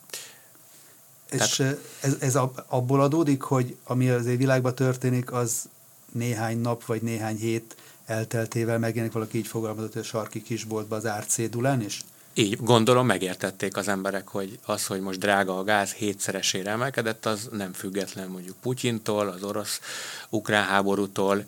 És 1.30 1.56
Tehát, 1.56 1.78
ez, 2.00 2.16
ez 2.20 2.36
abból 2.66 3.00
adódik, 3.00 3.42
hogy 3.42 3.76
ami 3.84 4.10
az 4.10 4.24
világban 4.24 4.74
történik, 4.74 5.32
az 5.32 5.68
néhány 6.12 6.58
nap 6.58 6.84
vagy 6.84 7.02
néhány 7.02 7.36
hét 7.36 7.76
elteltével 8.06 8.78
megjelenik 8.78 9.12
valaki 9.12 9.38
így 9.38 9.46
fogalmazott, 9.46 9.92
hogy 9.92 10.02
a 10.02 10.04
sarki 10.04 10.42
kisboltba 10.42 10.96
az 10.96 11.06
árcédulán 11.06 11.82
is? 11.82 12.00
Így, 12.34 12.56
gondolom 12.60 13.06
megértették 13.06 13.76
az 13.76 13.88
emberek, 13.88 14.28
hogy 14.28 14.58
az, 14.64 14.86
hogy 14.86 15.00
most 15.00 15.18
drága 15.18 15.58
a 15.58 15.64
gáz 15.64 15.92
hétszeresére 15.92 16.70
emelkedett, 16.70 17.26
az 17.26 17.48
nem 17.52 17.72
független 17.72 18.28
mondjuk 18.28 18.56
Putyintól, 18.60 19.28
az 19.28 19.42
orosz-ukrán 19.42 20.64
háborútól, 20.64 21.44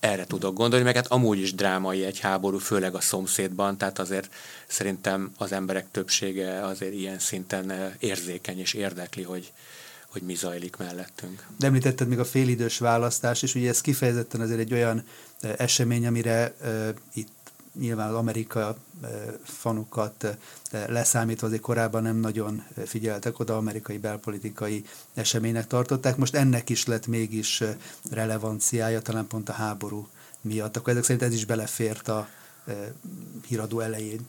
erre 0.00 0.26
tudok 0.26 0.54
gondolni, 0.54 0.84
meg 0.84 0.94
hát 0.94 1.06
amúgy 1.06 1.38
is 1.38 1.54
drámai 1.54 2.04
egy 2.04 2.20
háború, 2.20 2.58
főleg 2.58 2.94
a 2.94 3.00
szomszédban, 3.00 3.76
tehát 3.76 3.98
azért 3.98 4.34
szerintem 4.66 5.32
az 5.38 5.52
emberek 5.52 5.90
többsége 5.90 6.64
azért 6.64 6.92
ilyen 6.92 7.18
szinten 7.18 7.94
érzékeny 7.98 8.58
és 8.58 8.74
érdekli, 8.74 9.22
hogy, 9.22 9.52
hogy 10.18 10.26
mi 10.26 10.34
zajlik 10.34 10.76
mellettünk. 10.76 11.46
De 11.58 11.66
említetted 11.66 12.08
még 12.08 12.18
a 12.18 12.24
félidős 12.24 12.78
választás, 12.78 13.42
és 13.42 13.54
ugye 13.54 13.68
ez 13.68 13.80
kifejezetten 13.80 14.40
azért 14.40 14.60
egy 14.60 14.72
olyan 14.72 15.04
esemény, 15.56 16.06
amire 16.06 16.54
itt 17.14 17.28
nyilván 17.78 18.08
az 18.08 18.14
Amerika 18.14 18.76
fanukat 19.42 20.36
leszámítva 20.70 21.46
azért 21.46 21.62
korábban 21.62 22.02
nem 22.02 22.16
nagyon 22.16 22.64
figyeltek 22.86 23.38
oda, 23.38 23.56
amerikai 23.56 23.98
belpolitikai 23.98 24.84
eseménynek 25.14 25.66
tartották. 25.66 26.16
Most 26.16 26.34
ennek 26.34 26.68
is 26.68 26.86
lett 26.86 27.06
mégis 27.06 27.62
relevanciája, 28.10 29.02
talán 29.02 29.26
pont 29.26 29.48
a 29.48 29.52
háború 29.52 30.08
miatt. 30.40 30.76
Akkor 30.76 30.92
ezek 30.92 31.04
szerint 31.04 31.22
ez 31.22 31.32
is 31.32 31.44
belefért 31.44 32.08
a 32.08 32.28
híradó 33.46 33.80
elején 33.80 34.20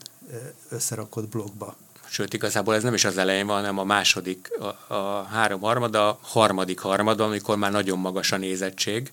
összerakott 0.68 1.28
blogba. 1.28 1.76
Sőt, 2.10 2.34
igazából 2.34 2.74
ez 2.74 2.82
nem 2.82 2.94
is 2.94 3.04
az 3.04 3.18
elején 3.18 3.46
van, 3.46 3.56
hanem 3.56 3.78
a 3.78 3.84
második, 3.84 4.50
a, 4.60 4.94
a 4.94 5.22
három 5.22 5.60
harmada, 5.60 6.08
a 6.08 6.18
harmadik 6.22 6.78
harmada, 6.78 7.24
amikor 7.24 7.56
már 7.56 7.70
nagyon 7.70 7.98
magas 7.98 8.32
a 8.32 8.36
nézettség, 8.36 9.12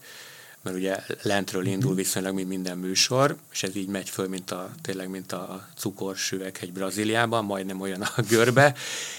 mert 0.65 0.77
ugye 0.77 0.97
lentről 1.21 1.65
indul 1.65 1.89
mhm. 1.89 1.99
viszonylag, 1.99 2.33
mint 2.33 2.47
minden 2.47 2.77
műsor, 2.77 3.35
és 3.51 3.63
ez 3.63 3.75
így 3.75 3.87
megy 3.87 4.09
föl, 4.09 4.27
mint 4.27 4.51
a, 4.51 4.69
tényleg, 4.81 5.09
mint 5.09 5.31
a 5.31 5.67
cukorsüveg 5.77 6.57
egy 6.61 6.73
Brazíliában, 6.73 7.45
majdnem 7.45 7.81
olyan 7.81 8.01
a 8.01 8.21
görbe, 8.29 8.73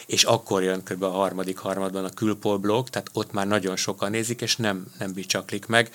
és 0.06 0.25
akkor 0.25 0.62
jön 0.62 0.83
kb. 0.83 1.02
a 1.02 1.11
harmadik 1.11 1.59
harmadban 1.59 2.04
a 2.04 2.11
külpolblok, 2.11 2.90
tehát 2.90 3.11
ott 3.12 3.33
már 3.33 3.47
nagyon 3.47 3.76
sokan 3.76 4.11
nézik, 4.11 4.40
és 4.40 4.56
nem, 4.56 4.87
nem 4.99 5.12
bicsaklik 5.12 5.66
meg. 5.66 5.90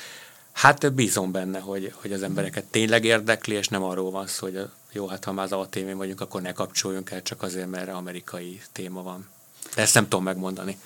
Hát 0.51 0.93
bízom 0.93 1.31
benne, 1.31 1.59
hogy, 1.59 1.93
hogy 1.95 2.13
az 2.13 2.23
embereket 2.23 2.63
tényleg 2.63 3.03
érdekli, 3.03 3.55
és 3.55 3.67
nem 3.67 3.83
arról 3.83 4.11
van 4.11 4.27
szó, 4.27 4.45
hogy 4.45 4.55
a, 4.55 4.71
jó, 4.91 5.07
hát 5.07 5.23
ha 5.23 5.31
már 5.31 5.45
az 5.45 5.51
ATV 5.51 5.95
vagyunk, 5.95 6.21
akkor 6.21 6.41
ne 6.41 6.51
kapcsoljunk 6.51 7.11
el 7.11 7.21
csak 7.21 7.41
azért, 7.41 7.69
mert 7.69 7.89
amerikai 7.89 8.61
téma 8.71 9.03
van. 9.03 9.27
De 9.75 9.81
ezt 9.81 9.93
nem 9.93 10.03
tudom 10.03 10.23
megmondani. 10.23 10.77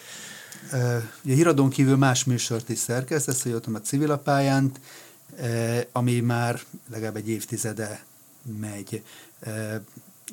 Ugye 1.23 1.33
híradón 1.33 1.69
kívül 1.69 1.95
más 1.95 2.23
műsort 2.23 2.69
is 2.69 2.77
szerkesztesz, 2.77 3.43
hogy 3.43 3.51
ott 3.51 3.65
a 3.65 3.81
civilapályán, 3.81 4.71
uh, 5.39 5.79
ami 5.91 6.19
már 6.19 6.59
legalább 6.89 7.15
egy 7.15 7.29
évtizede 7.29 8.05
megy. 8.59 9.03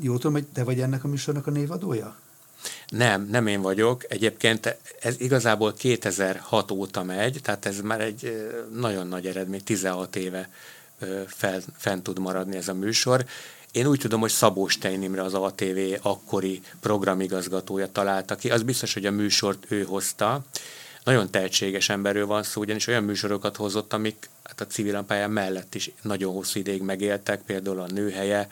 Jó 0.00 0.14
tudom, 0.14 0.32
hogy 0.32 0.46
te 0.46 0.64
vagy 0.64 0.80
ennek 0.80 1.04
a 1.04 1.08
műsornak 1.08 1.46
a 1.46 1.50
névadója? 1.50 2.16
Nem, 2.88 3.28
nem 3.30 3.46
én 3.46 3.60
vagyok. 3.60 4.04
Egyébként 4.08 4.76
ez 5.00 5.20
igazából 5.20 5.72
2006 5.72 6.70
óta 6.70 7.02
megy, 7.02 7.38
tehát 7.42 7.66
ez 7.66 7.80
már 7.80 8.00
egy 8.00 8.50
nagyon 8.74 9.06
nagy 9.06 9.26
eredmény, 9.26 9.64
16 9.64 10.16
éve 10.16 10.48
fel, 11.26 11.60
fent 11.76 12.02
tud 12.02 12.18
maradni 12.18 12.56
ez 12.56 12.68
a 12.68 12.74
műsor. 12.74 13.24
Én 13.72 13.86
úgy 13.86 13.98
tudom, 13.98 14.20
hogy 14.20 14.30
Szabó 14.30 14.68
Stein 14.68 15.02
Imre 15.02 15.22
az 15.22 15.34
ATV 15.34 15.78
akkori 16.02 16.60
programigazgatója 16.80 17.92
találta 17.92 18.34
ki. 18.34 18.50
Az 18.50 18.62
biztos, 18.62 18.94
hogy 18.94 19.06
a 19.06 19.10
műsort 19.10 19.64
ő 19.68 19.82
hozta. 19.82 20.44
Nagyon 21.04 21.30
tehetséges 21.30 21.88
emberről 21.88 22.26
van 22.26 22.42
szó, 22.42 22.60
ugyanis 22.60 22.86
olyan 22.86 23.04
műsorokat 23.04 23.56
hozott, 23.56 23.92
amik 23.92 24.28
hát 24.44 24.60
a 24.60 24.66
civil 24.66 25.02
pályán 25.06 25.30
mellett 25.30 25.74
is 25.74 25.90
nagyon 26.02 26.32
hosszú 26.32 26.58
ideig 26.58 26.82
megéltek, 26.82 27.42
például 27.42 27.80
a 27.80 27.86
nőhelye, 27.86 28.48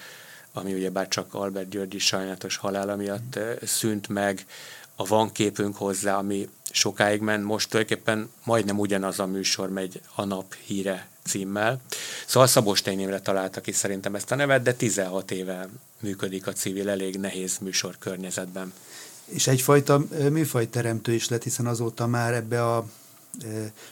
ami 0.53 0.75
ugyebár 0.75 1.09
csak 1.09 1.35
Albert 1.35 1.69
Györgyi 1.69 1.99
sajnálatos 1.99 2.57
halála 2.57 2.97
miatt 2.97 3.39
szűnt 3.63 4.09
meg, 4.09 4.47
a 4.97 5.05
van 5.05 5.33
képünk 5.33 5.77
hozzá, 5.77 6.17
ami 6.17 6.49
sokáig 6.71 7.21
ment, 7.21 7.45
most 7.45 7.71
tulajdonképpen 7.71 8.31
majdnem 8.45 8.79
ugyanaz 8.79 9.19
a 9.19 9.27
műsor 9.27 9.71
megy 9.71 10.01
a 10.15 10.25
nap 10.25 10.55
híre 10.55 11.09
címmel. 11.23 11.81
Szóval 12.27 12.49
Szabos 12.49 12.83
Tényémre 12.83 13.21
találta 13.21 13.61
ki 13.61 13.73
szerintem 13.73 14.15
ezt 14.15 14.31
a 14.31 14.35
nevet, 14.35 14.63
de 14.63 14.75
16 14.75 15.31
éve 15.31 15.69
működik 16.01 16.47
a 16.47 16.53
civil 16.53 16.89
elég 16.89 17.17
nehéz 17.17 17.59
műsor 17.59 17.97
környezetben. 17.99 18.73
És 19.25 19.47
egyfajta 19.47 20.05
műfajteremtő 20.31 21.13
is 21.13 21.29
lett, 21.29 21.43
hiszen 21.43 21.67
azóta 21.67 22.07
már 22.07 22.35
ebbe 22.35 22.67
a 22.67 22.87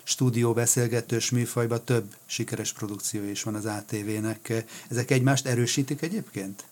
stúdió 0.02 0.52
beszélgetős 0.52 1.30
műfajban 1.30 1.85
több 1.85 2.14
sikeres 2.26 2.73
produkció 2.73 3.23
is 3.23 3.42
van 3.42 3.54
az 3.54 3.66
ATV-nek. 3.66 4.64
Ezek 4.90 5.11
egymást 5.11 5.47
erősítik 5.47 6.02
egyébként? 6.02 6.64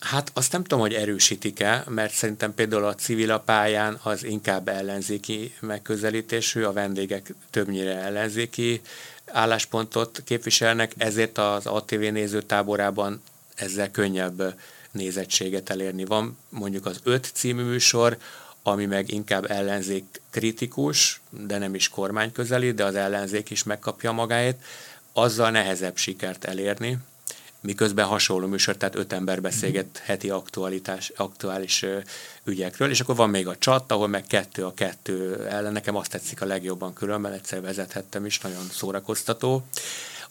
Hát 0.00 0.30
azt 0.34 0.52
nem 0.52 0.62
tudom, 0.62 0.80
hogy 0.80 0.94
erősítik-e, 0.94 1.84
mert 1.88 2.12
szerintem 2.12 2.54
például 2.54 2.84
a 2.84 2.94
civil 2.94 3.38
pályán 3.38 3.98
az 4.02 4.24
inkább 4.24 4.68
ellenzéki 4.68 5.54
megközelítésű, 5.60 6.62
a 6.62 6.72
vendégek 6.72 7.34
többnyire 7.50 7.96
ellenzéki 7.96 8.80
álláspontot 9.26 10.22
képviselnek, 10.24 10.92
ezért 10.96 11.38
az 11.38 11.66
ATV 11.66 11.98
nézőtáborában 11.98 13.22
ezzel 13.54 13.90
könnyebb 13.90 14.54
nézettséget 14.90 15.70
elérni. 15.70 16.04
Van 16.04 16.38
mondjuk 16.48 16.86
az 16.86 17.00
öt 17.02 17.30
című 17.34 17.62
műsor, 17.62 18.18
ami 18.62 18.86
meg 18.86 19.10
inkább 19.10 19.50
ellenzék 19.50 20.20
kritikus, 20.30 21.20
de 21.30 21.58
nem 21.58 21.74
is 21.74 21.88
kormány 21.88 22.32
közeli, 22.32 22.72
de 22.72 22.84
az 22.84 22.94
ellenzék 22.94 23.50
is 23.50 23.62
megkapja 23.62 24.12
magáét, 24.12 24.56
azzal 25.12 25.50
nehezebb 25.50 25.96
sikert 25.96 26.44
elérni, 26.44 26.98
miközben 27.60 28.06
hasonló 28.06 28.46
műsor, 28.46 28.76
tehát 28.76 28.94
öt 28.94 29.12
ember 29.12 29.40
beszélget 29.40 30.02
heti 30.04 30.30
aktualitás, 30.30 31.12
aktuális 31.16 31.84
ügyekről, 32.44 32.90
és 32.90 33.00
akkor 33.00 33.16
van 33.16 33.30
még 33.30 33.46
a 33.46 33.56
csat, 33.56 33.92
ahol 33.92 34.08
meg 34.08 34.24
kettő 34.26 34.64
a 34.64 34.74
kettő 34.74 35.46
ellen, 35.46 35.72
nekem 35.72 35.96
azt 35.96 36.10
tetszik 36.10 36.40
a 36.40 36.46
legjobban 36.46 36.92
különben, 36.92 37.32
egyszer 37.32 37.60
vezethettem 37.60 38.26
is, 38.26 38.38
nagyon 38.40 38.68
szórakoztató. 38.70 39.64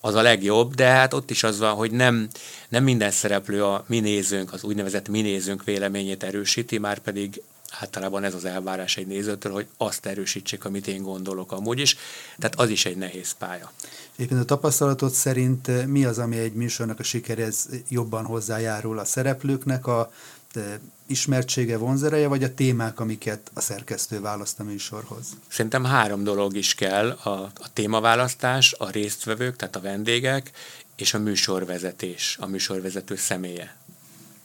Az 0.01 0.15
a 0.15 0.21
legjobb, 0.21 0.75
de 0.75 0.85
hát 0.85 1.13
ott 1.13 1.29
is 1.29 1.43
az 1.43 1.59
van, 1.59 1.73
hogy 1.73 1.91
nem, 1.91 2.27
nem 2.69 2.83
minden 2.83 3.11
szereplő 3.11 3.63
a 3.65 3.83
mi 3.87 3.99
nézőnk, 3.99 4.53
az 4.53 4.63
úgynevezett 4.63 5.07
mi 5.07 5.21
nézőnk 5.21 5.63
véleményét 5.63 6.23
erősíti, 6.23 6.77
már 6.77 6.99
pedig 6.99 7.41
általában 7.79 8.23
ez 8.23 8.33
az 8.33 8.45
elvárás 8.45 8.97
egy 8.97 9.07
nézőtől, 9.07 9.51
hogy 9.51 9.67
azt 9.77 10.05
erősítsék, 10.05 10.65
amit 10.65 10.87
én 10.87 11.01
gondolok 11.01 11.51
amúgy 11.51 11.79
is. 11.79 11.97
Tehát 12.37 12.59
az 12.59 12.69
is 12.69 12.85
egy 12.85 12.97
nehéz 12.97 13.31
pálya. 13.31 13.71
Éppen 14.15 14.37
a 14.37 14.45
tapasztalatod 14.45 15.11
szerint 15.11 15.67
eh, 15.67 15.85
mi 15.85 16.05
az, 16.05 16.17
ami 16.17 16.37
egy 16.37 16.53
műsornak 16.53 16.99
a 16.99 17.03
sikerhez 17.03 17.69
jobban 17.89 18.25
hozzájárul 18.25 18.99
a 18.99 19.05
szereplőknek, 19.05 19.87
a 19.87 20.11
eh, 20.53 20.63
ismertsége, 21.05 21.77
vonzereje, 21.77 22.27
vagy 22.27 22.43
a 22.43 22.53
témák, 22.53 22.99
amiket 22.99 23.51
a 23.53 23.61
szerkesztő 23.61 24.21
választ 24.21 24.59
a 24.59 24.63
műsorhoz? 24.63 25.27
Szerintem 25.47 25.83
három 25.83 26.23
dolog 26.23 26.55
is 26.55 26.75
kell, 26.75 27.09
a, 27.09 27.29
a 27.39 27.73
témaválasztás, 27.73 28.73
a 28.77 28.89
résztvevők, 28.89 29.55
tehát 29.55 29.75
a 29.75 29.81
vendégek, 29.81 30.51
és 30.95 31.13
a 31.13 31.19
műsorvezetés, 31.19 32.37
a 32.39 32.45
műsorvezető 32.45 33.15
személye. 33.15 33.75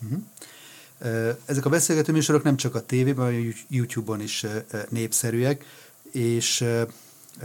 Uh-huh. 0.03 0.23
Ezek 1.45 1.65
a 1.65 1.69
beszélgető 1.69 2.13
műsorok 2.13 2.43
nem 2.43 2.57
csak 2.57 2.75
a 2.75 2.87
tévében, 2.87 3.25
hanem 3.25 3.53
a 3.53 3.65
YouTube-on 3.69 4.21
is 4.21 4.47
népszerűek, 4.89 5.65
és 6.13 6.65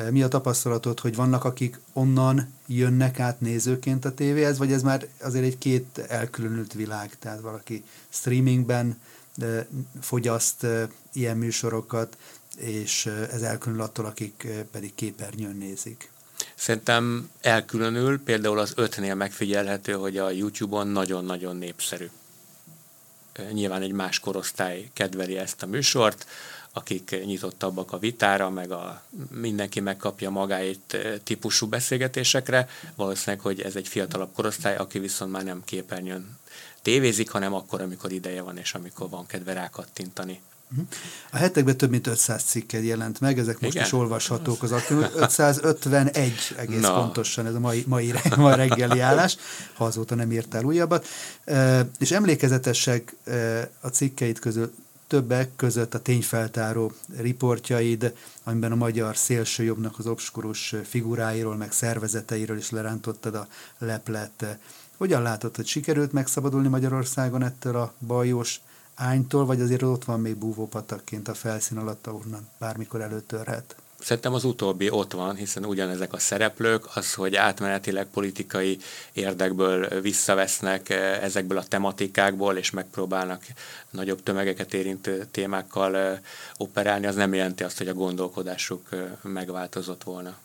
mi 0.10 0.24
a 0.24 0.28
tapasztalatod, 0.28 1.00
hogy 1.00 1.16
vannak, 1.16 1.44
akik 1.44 1.80
onnan 1.94 2.54
jönnek 2.68 3.20
át 3.20 3.42
nézőként 3.42 4.06
a 4.06 4.14
tévéhez, 4.14 4.58
vagy 4.58 4.72
ez 4.72 4.82
már 4.82 5.08
azért 5.22 5.46
egy 5.46 5.58
két 5.58 5.98
elkülönült 6.08 6.74
világ, 6.74 7.18
tehát 7.20 7.40
valaki 7.40 7.84
streamingben 8.10 9.02
fogyaszt 10.02 10.66
ilyen 11.14 11.38
műsorokat, 11.38 12.18
és 12.58 13.06
ez 13.06 13.42
elkülönül 13.42 13.84
attól, 13.84 14.06
akik 14.06 14.48
pedig 14.72 14.96
képernyőn 14.96 15.56
nézik. 15.58 16.12
Szerintem 16.56 17.30
elkülönül, 17.42 18.24
például 18.24 18.60
az 18.60 18.74
ötnél 18.76 19.16
megfigyelhető, 19.16 19.94
hogy 19.94 20.18
a 20.18 20.30
YouTube-on 20.30 20.88
nagyon-nagyon 20.88 21.56
népszerű 21.56 22.10
nyilván 23.52 23.82
egy 23.82 23.92
más 23.92 24.20
korosztály 24.20 24.90
kedveli 24.94 25.38
ezt 25.38 25.64
a 25.64 25.66
műsort, 25.66 26.26
akik 26.74 27.26
nyitottabbak 27.26 27.92
a 27.92 27.98
vitára, 27.98 28.50
meg 28.50 28.72
a, 28.72 29.04
mindenki 29.32 29.80
megkapja 29.80 30.30
magáit 30.30 30.94
eh, 30.94 31.14
típusú 31.24 31.68
beszélgetésekre. 31.68 32.70
Valószínűleg, 32.96 33.46
hogy 33.46 33.62
ez 33.62 33.76
egy 33.76 33.88
fiatalabb 33.88 34.34
korosztály, 34.34 34.76
aki 34.76 35.00
viszont 35.00 35.32
már 35.32 35.44
nem 35.44 35.64
képernyőn 35.66 36.38
tévézik, 36.82 37.30
hanem 37.30 37.54
akkor, 37.54 37.82
amikor 37.82 38.12
ideje 38.12 38.42
van, 38.42 38.58
és 38.58 38.74
amikor 38.74 39.10
van 39.10 39.26
kedve 39.26 39.54
rákattintani. 39.54 40.42
A 41.32 41.38
hetekben 41.38 41.78
több 41.78 41.90
mint 41.90 42.08
500 42.08 42.44
cikked 42.44 42.84
jelent 42.84 43.20
meg, 43.20 43.40
ezek 43.40 43.60
most 43.60 43.74
Igen? 43.74 43.86
is 43.86 43.94
olvashatók 43.94 44.64
az 44.64 44.72
aktív. 44.72 44.98
551 45.16 46.56
egész 46.58 46.82
no. 46.82 46.94
pontosan 46.94 47.46
ez 47.46 47.54
a 47.54 47.60
mai, 47.60 47.84
mai, 47.88 48.14
mai 48.36 48.56
reggeli 48.56 49.00
állás, 49.00 49.38
ha 49.74 49.86
azóta 49.86 50.16
nem 50.16 50.32
írtál 50.32 50.64
újabbat. 50.64 51.08
És 52.00 52.12
emlékezetesek 52.12 53.16
a 53.82 53.88
cikkeid 53.88 54.40
közül 54.40 54.72
többek 55.08 55.50
között 55.56 55.94
a 55.94 56.02
tényfeltáró 56.02 56.92
riportjaid, 57.18 58.14
amiben 58.44 58.72
a 58.72 58.76
magyar 58.76 59.18
szélsőjobbnak 59.18 60.00
az 60.00 60.08
obskurus 60.08 60.76
figuráiról, 60.84 61.56
meg 61.56 61.72
szervezeteiről 61.72 62.58
is 62.58 62.70
lerántottad 62.70 63.36
a 63.36 63.48
leplet. 63.78 64.58
Hogyan 64.98 65.22
látod, 65.22 65.56
hogy 65.56 65.68
sikerült 65.68 66.12
megszabadulni 66.12 66.68
Magyarországon 66.68 67.44
ettől 67.44 67.76
a 67.76 67.94
bajós 68.08 68.62
ánytól, 69.00 69.46
vagy 69.46 69.62
azért 69.62 69.82
ott 69.82 70.06
van 70.06 70.20
még 70.20 70.36
búvópatakként 70.36 71.28
a 71.28 71.34
felszín 71.34 71.78
alatt, 71.78 72.08
ahonnan 72.08 72.48
bármikor 72.58 73.02
előtörhet? 73.02 73.76
Szerintem 74.00 74.34
az 74.34 74.44
utóbbi 74.44 74.90
ott 74.90 75.12
van, 75.12 75.36
hiszen 75.36 75.66
ugyanezek 75.66 76.14
a 76.14 76.20
szereplők, 76.20 76.96
az, 76.96 77.14
hogy 77.14 77.36
átmenetileg 77.36 78.06
politikai 78.06 78.78
érdekből 79.14 80.02
visszavesznek 80.02 80.90
eh, 80.90 81.24
ezekből 81.24 81.58
a 81.58 81.64
tematikákból, 81.64 82.58
és 82.58 82.70
megpróbálnak 82.70 83.44
nagyobb 83.90 84.24
tömegeket 84.24 84.74
érintő 84.74 85.28
témákkal 85.32 85.98
eh, 85.98 86.20
operálni, 86.58 87.06
az 87.06 87.16
nem 87.16 87.34
jelenti 87.34 87.64
azt, 87.64 87.78
hogy 87.78 87.88
a 87.88 87.94
gondolkodásuk 87.94 88.88
eh, 88.92 89.00
megváltozott 89.22 90.04
volna. 90.04 90.38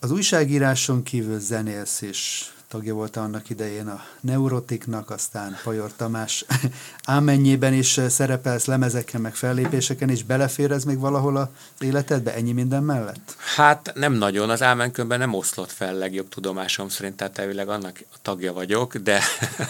Az 0.00 0.10
újságíráson 0.10 1.02
kívül 1.02 1.38
zenélsz 1.38 2.00
és 2.00 2.50
tagja 2.68 2.94
volt 2.94 3.16
annak 3.16 3.50
idején 3.50 3.86
a 3.86 4.04
Neurotiknak, 4.20 5.10
aztán 5.10 5.58
Pajor 5.64 5.92
Tamás 5.96 6.44
ámennyiben 7.04 7.72
is 7.72 8.00
szerepelsz 8.08 8.64
lemezeken, 8.64 9.20
meg 9.20 9.34
fellépéseken, 9.34 10.10
és 10.10 10.22
belefér 10.22 10.70
ez 10.70 10.84
még 10.84 10.98
valahol 10.98 11.36
az 11.36 11.48
életedbe, 11.78 12.34
ennyi 12.34 12.52
minden 12.52 12.82
mellett? 12.82 13.36
Hát 13.54 13.92
nem 13.94 14.12
nagyon, 14.12 14.50
az 14.50 14.62
ámenkönben 14.62 15.18
nem 15.18 15.34
oszlott 15.34 15.72
fel 15.72 15.94
legjobb 15.94 16.28
tudomásom 16.28 16.88
szerint, 16.88 17.16
tehát 17.16 17.38
elvileg 17.38 17.68
annak 17.68 18.04
a 18.12 18.16
tagja 18.22 18.52
vagyok, 18.52 18.96
de, 18.96 19.22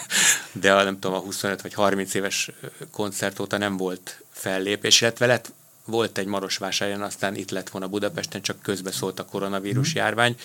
de 0.61 0.73
a, 0.73 0.83
nem 0.83 0.99
tudom, 0.99 1.17
a 1.17 1.19
25 1.19 1.61
vagy 1.61 1.73
30 1.73 2.13
éves 2.13 2.51
koncert 2.91 3.39
óta 3.39 3.57
nem 3.57 3.77
volt 3.77 4.23
fellépés, 4.31 5.01
illetve 5.01 5.25
lett, 5.25 5.51
volt 5.85 6.17
egy 6.17 6.25
Marosvásárhelyen, 6.25 7.01
aztán 7.01 7.35
itt 7.35 7.49
lett 7.49 7.69
volna 7.69 7.87
Budapesten, 7.87 8.41
csak 8.41 8.61
közbe 8.61 8.91
szólt 8.91 9.19
a 9.19 9.25
koronavírus 9.25 9.93
mm. 9.93 9.97
járvány. 9.97 10.35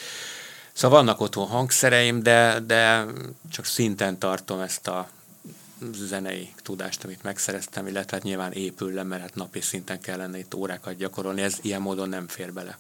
Szóval 0.73 0.99
vannak 0.99 1.21
otthon 1.21 1.47
hangszereim, 1.47 2.23
de, 2.23 2.61
de 2.67 3.05
csak 3.51 3.65
szinten 3.65 4.19
tartom 4.19 4.61
ezt 4.61 4.89
a 4.89 5.09
zenei 5.91 6.55
tudást, 6.63 7.05
amit 7.05 7.23
megszereztem, 7.23 7.87
illetve 7.87 8.17
hát 8.17 8.25
nyilván 8.25 8.53
épül 8.53 8.93
le, 8.93 9.03
mert 9.03 9.23
hát 9.23 9.35
napi 9.35 9.61
szinten 9.61 10.01
kellene 10.01 10.39
itt 10.39 10.55
órákat 10.55 10.97
gyakorolni, 10.97 11.43
ez 11.43 11.59
ilyen 11.63 11.81
módon 11.81 12.09
nem 12.09 12.29
fér 12.29 12.53
bele. 12.53 12.79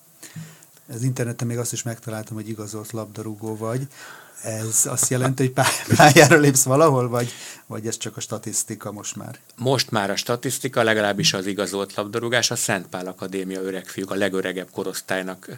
Az 0.88 1.02
interneten 1.02 1.46
még 1.46 1.58
azt 1.58 1.72
is 1.72 1.82
megtaláltam, 1.82 2.34
hogy 2.36 2.48
igazolt 2.48 2.92
labdarúgó 2.92 3.56
vagy. 3.56 3.86
Ez 4.42 4.86
azt 4.86 5.10
jelenti, 5.10 5.42
hogy 5.42 5.64
pályára 5.96 6.36
lépsz 6.36 6.62
valahol, 6.62 7.08
vagy, 7.08 7.32
vagy 7.66 7.86
ez 7.86 7.96
csak 7.96 8.16
a 8.16 8.20
statisztika 8.20 8.92
most 8.92 9.16
már? 9.16 9.38
Most 9.56 9.90
már 9.90 10.10
a 10.10 10.16
statisztika, 10.16 10.82
legalábbis 10.82 11.32
az 11.32 11.46
igazolt 11.46 11.94
labdarúgás, 11.94 12.50
a 12.50 12.56
Szent 12.56 12.86
Pál 12.86 13.06
Akadémia 13.06 13.60
öregfiúk, 13.60 14.10
a 14.10 14.14
legöregebb 14.14 14.70
korosztálynak 14.70 15.48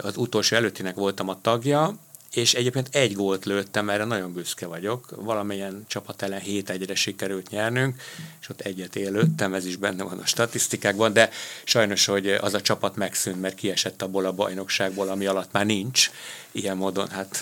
az 0.00 0.16
utolsó 0.16 0.56
előttinek 0.56 0.94
voltam 0.94 1.28
a 1.28 1.40
tagja, 1.40 1.98
és 2.34 2.54
egyébként 2.54 2.88
egy 2.92 3.14
gólt 3.14 3.44
lőttem, 3.44 3.90
erre 3.90 4.04
nagyon 4.04 4.32
büszke 4.32 4.66
vagyok. 4.66 5.14
Valamilyen 5.16 5.84
csapat 5.88 6.22
ellen 6.22 6.40
7-1-re 6.46 6.94
sikerült 6.94 7.50
nyernünk, 7.50 8.02
és 8.40 8.48
ott 8.48 8.60
egyet 8.60 8.96
élőttem, 8.96 9.54
ez 9.54 9.66
is 9.66 9.76
benne 9.76 10.02
van 10.02 10.18
a 10.18 10.26
statisztikákban, 10.26 11.12
de 11.12 11.30
sajnos, 11.64 12.04
hogy 12.04 12.28
az 12.28 12.54
a 12.54 12.60
csapat 12.60 12.96
megszűnt, 12.96 13.40
mert 13.40 13.54
kiesett 13.54 14.02
abból 14.02 14.24
a 14.24 14.32
bajnokságból, 14.32 15.08
ami 15.08 15.26
alatt 15.26 15.52
már 15.52 15.66
nincs. 15.66 16.10
Ilyen 16.52 16.76
módon, 16.76 17.08
hát 17.08 17.40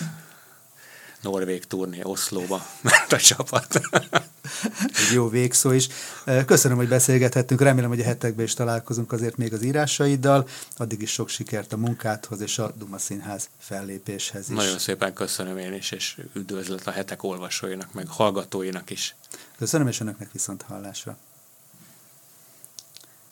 Norvég 1.21 1.65
turné 1.65 1.99
Oszlóba 2.03 2.65
ment 2.81 3.11
a 3.11 3.17
csapat. 3.17 3.81
Egy 4.83 5.13
jó 5.13 5.29
végszó 5.29 5.71
is. 5.71 5.87
Köszönöm, 6.45 6.77
hogy 6.77 6.87
beszélgethettünk. 6.87 7.61
Remélem, 7.61 7.89
hogy 7.89 7.99
a 7.99 8.03
hetekben 8.03 8.45
is 8.45 8.53
találkozunk 8.53 9.11
azért 9.11 9.37
még 9.37 9.53
az 9.53 9.63
írásaiddal. 9.63 10.47
Addig 10.77 11.01
is 11.01 11.11
sok 11.11 11.29
sikert 11.29 11.73
a 11.73 11.77
munkádhoz 11.77 12.41
és 12.41 12.59
a 12.59 12.71
Duma 12.77 12.97
Színház 12.97 13.49
fellépéshez 13.57 14.49
is. 14.49 14.55
Nagyon 14.55 14.79
szépen 14.79 15.13
köszönöm 15.13 15.57
én 15.57 15.73
is, 15.73 15.91
és 15.91 16.17
üdvözlet 16.33 16.87
a 16.87 16.91
hetek 16.91 17.23
olvasóinak, 17.23 17.93
meg 17.93 18.07
hallgatóinak 18.07 18.89
is. 18.89 19.15
Köszönöm, 19.57 19.87
és 19.87 19.99
önöknek 19.99 20.31
viszont 20.31 20.61
hallásra. 20.61 21.17